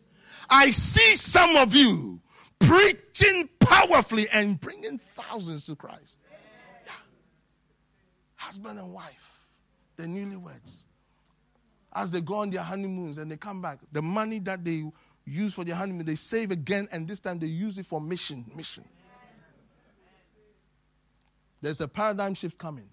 [0.49, 2.19] I see some of you
[2.59, 6.19] preaching powerfully and bringing thousands to Christ
[8.53, 9.49] husband and wife,
[9.95, 10.83] the newlyweds,
[11.91, 14.83] as they go on their honeymoons and they come back, the money that they
[15.25, 18.45] use for their honeymoon, they save again, and this time they use it for mission.
[18.55, 18.83] Mission.
[21.61, 22.87] There's a paradigm shift coming.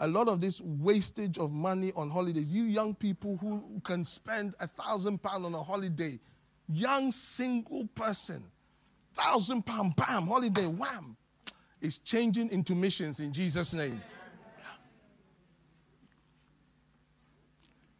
[0.00, 4.56] A lot of this wastage of money on holidays, you young people who can spend
[4.58, 6.18] a thousand pounds on a holiday,
[6.68, 8.42] young single person,
[9.14, 11.16] thousand pound, bam, holiday, wham,
[11.80, 14.02] is changing into missions in Jesus' name.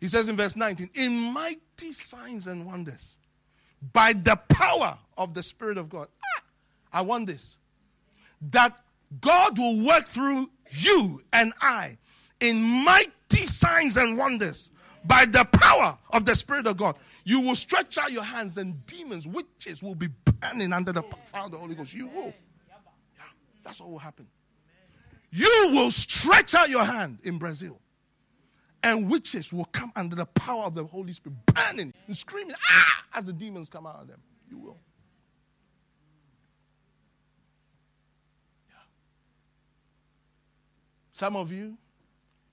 [0.01, 3.19] He says in verse 19, in mighty signs and wonders,
[3.93, 6.09] by the power of the Spirit of God.
[6.23, 6.43] Ah,
[6.93, 7.59] I want this.
[8.51, 8.77] That
[9.21, 11.99] God will work through you and I
[12.41, 14.71] in mighty signs and wonders
[15.05, 16.97] by the power of the Spirit of God.
[17.25, 21.47] You will stretch out your hands, and demons, witches will be burning under the power
[21.47, 21.95] of the Holy Ghost.
[21.95, 22.35] You will.
[22.69, 23.25] Yeah,
[23.65, 24.27] that's what will happen.
[25.31, 27.81] You will stretch out your hand in Brazil
[28.83, 33.05] and witches will come under the power of the Holy Spirit, burning and screaming, ah,
[33.15, 34.21] as the demons come out of them.
[34.49, 34.79] You will.
[38.69, 38.77] Yeah.
[41.13, 41.77] Some of you,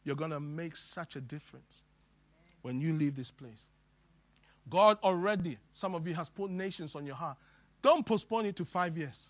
[0.03, 1.81] you're going to make such a difference
[2.61, 3.67] when you leave this place.
[4.69, 7.37] God already, some of you, has put nations on your heart.
[7.81, 9.29] Don't postpone it to five years.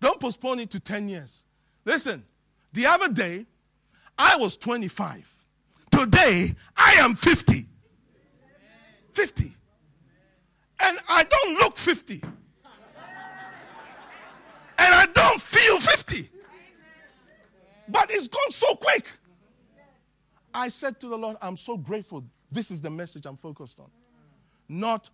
[0.00, 1.44] Don't postpone it to 10 years.
[1.84, 2.24] Listen,
[2.72, 3.46] the other day,
[4.18, 5.43] I was 25.
[5.98, 7.66] Today, I am 50.
[9.12, 9.52] 50.
[10.80, 12.20] And I don't look 50.
[14.76, 16.30] And I don't feel 50.
[17.88, 19.06] But it's gone so quick.
[20.52, 22.24] I said to the Lord, I'm so grateful.
[22.50, 23.90] This is the message I'm focused on.
[24.68, 25.10] Not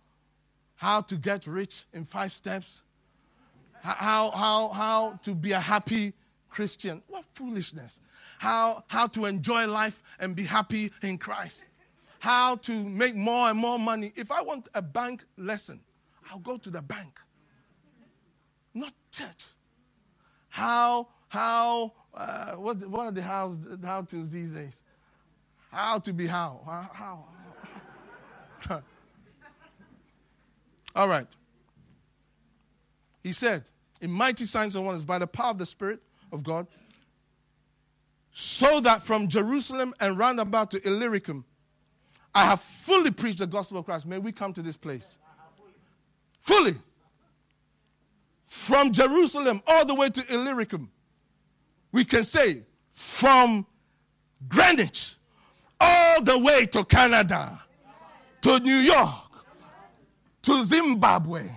[0.75, 2.81] how to get rich in five steps,
[3.81, 6.13] how, how, how to be a happy
[6.49, 7.01] Christian.
[7.07, 7.99] What foolishness
[8.41, 11.67] how, how to enjoy life and be happy in Christ,
[12.17, 14.11] how to make more and more money.
[14.15, 15.79] If I want a bank lesson,
[16.27, 17.19] I'll go to the bank,
[18.73, 19.45] not church.
[20.49, 24.81] How, how, uh, what, what are the how, how to's these days?
[25.71, 26.25] How to be?
[26.25, 26.61] How?
[26.95, 27.25] how?
[30.95, 31.27] All right.
[33.21, 33.69] He said,
[34.01, 35.99] in mighty signs and wonders, by the power of the Spirit
[36.31, 36.65] of God,
[38.33, 41.45] so that from Jerusalem and round about to Illyricum,
[42.33, 44.05] I have fully preached the gospel of Christ.
[44.05, 45.17] May we come to this place.
[46.39, 46.75] Fully.
[48.45, 50.89] From Jerusalem all the way to Illyricum.
[51.91, 53.65] We can say from
[54.47, 55.15] Greenwich
[55.79, 57.59] all the way to Canada,
[58.41, 59.09] to New York,
[60.43, 61.49] to Zimbabwe,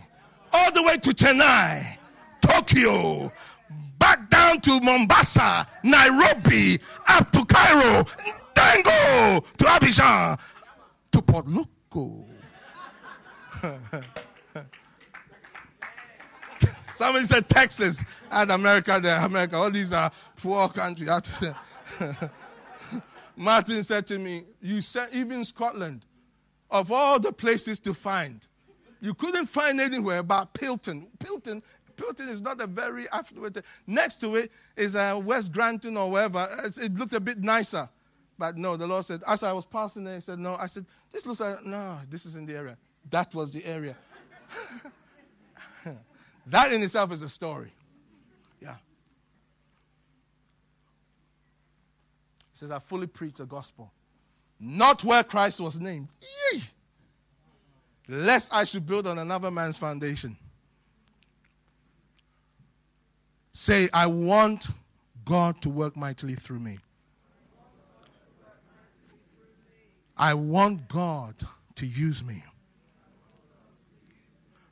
[0.52, 1.98] all the way to Chennai,
[2.40, 3.30] Tokyo,
[4.44, 6.78] down to Mombasa, Nairobi,
[7.08, 8.04] up to Cairo,
[8.54, 10.38] then go to Abidjan,
[11.12, 12.26] to Port Loko.
[16.94, 19.18] Somebody said Texas and America there.
[19.20, 21.08] America, all these are poor countries.
[23.36, 26.04] Martin said to me, You said even Scotland,
[26.70, 28.46] of all the places to find,
[29.00, 31.08] you couldn't find anywhere but Pilton.
[31.18, 31.62] Pilton,
[31.96, 33.58] Pilton is not a very affluent.
[33.86, 36.48] Next to it is uh, West Granton or wherever.
[36.64, 37.88] It looked a bit nicer.
[38.38, 40.56] But no, the Lord said, as I was passing there, He said, No.
[40.56, 42.76] I said, This looks like, no, this is in the area.
[43.10, 43.96] That was the area.
[46.46, 47.72] that in itself is a story.
[48.60, 48.74] Yeah.
[52.52, 53.92] He says, I fully preach the gospel.
[54.58, 56.08] Not where Christ was named.
[56.52, 56.62] Yee!
[58.08, 60.36] Lest I should build on another man's foundation.
[63.54, 64.66] Say, I want
[65.24, 66.78] God to work mightily through me.
[70.16, 71.36] I want God
[71.76, 72.42] to use me.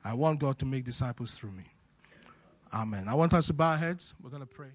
[0.04, 1.64] I want God to make disciples through me.
[2.74, 3.06] Amen.
[3.06, 4.14] I want us to bow our heads.
[4.20, 4.70] We're going to pray.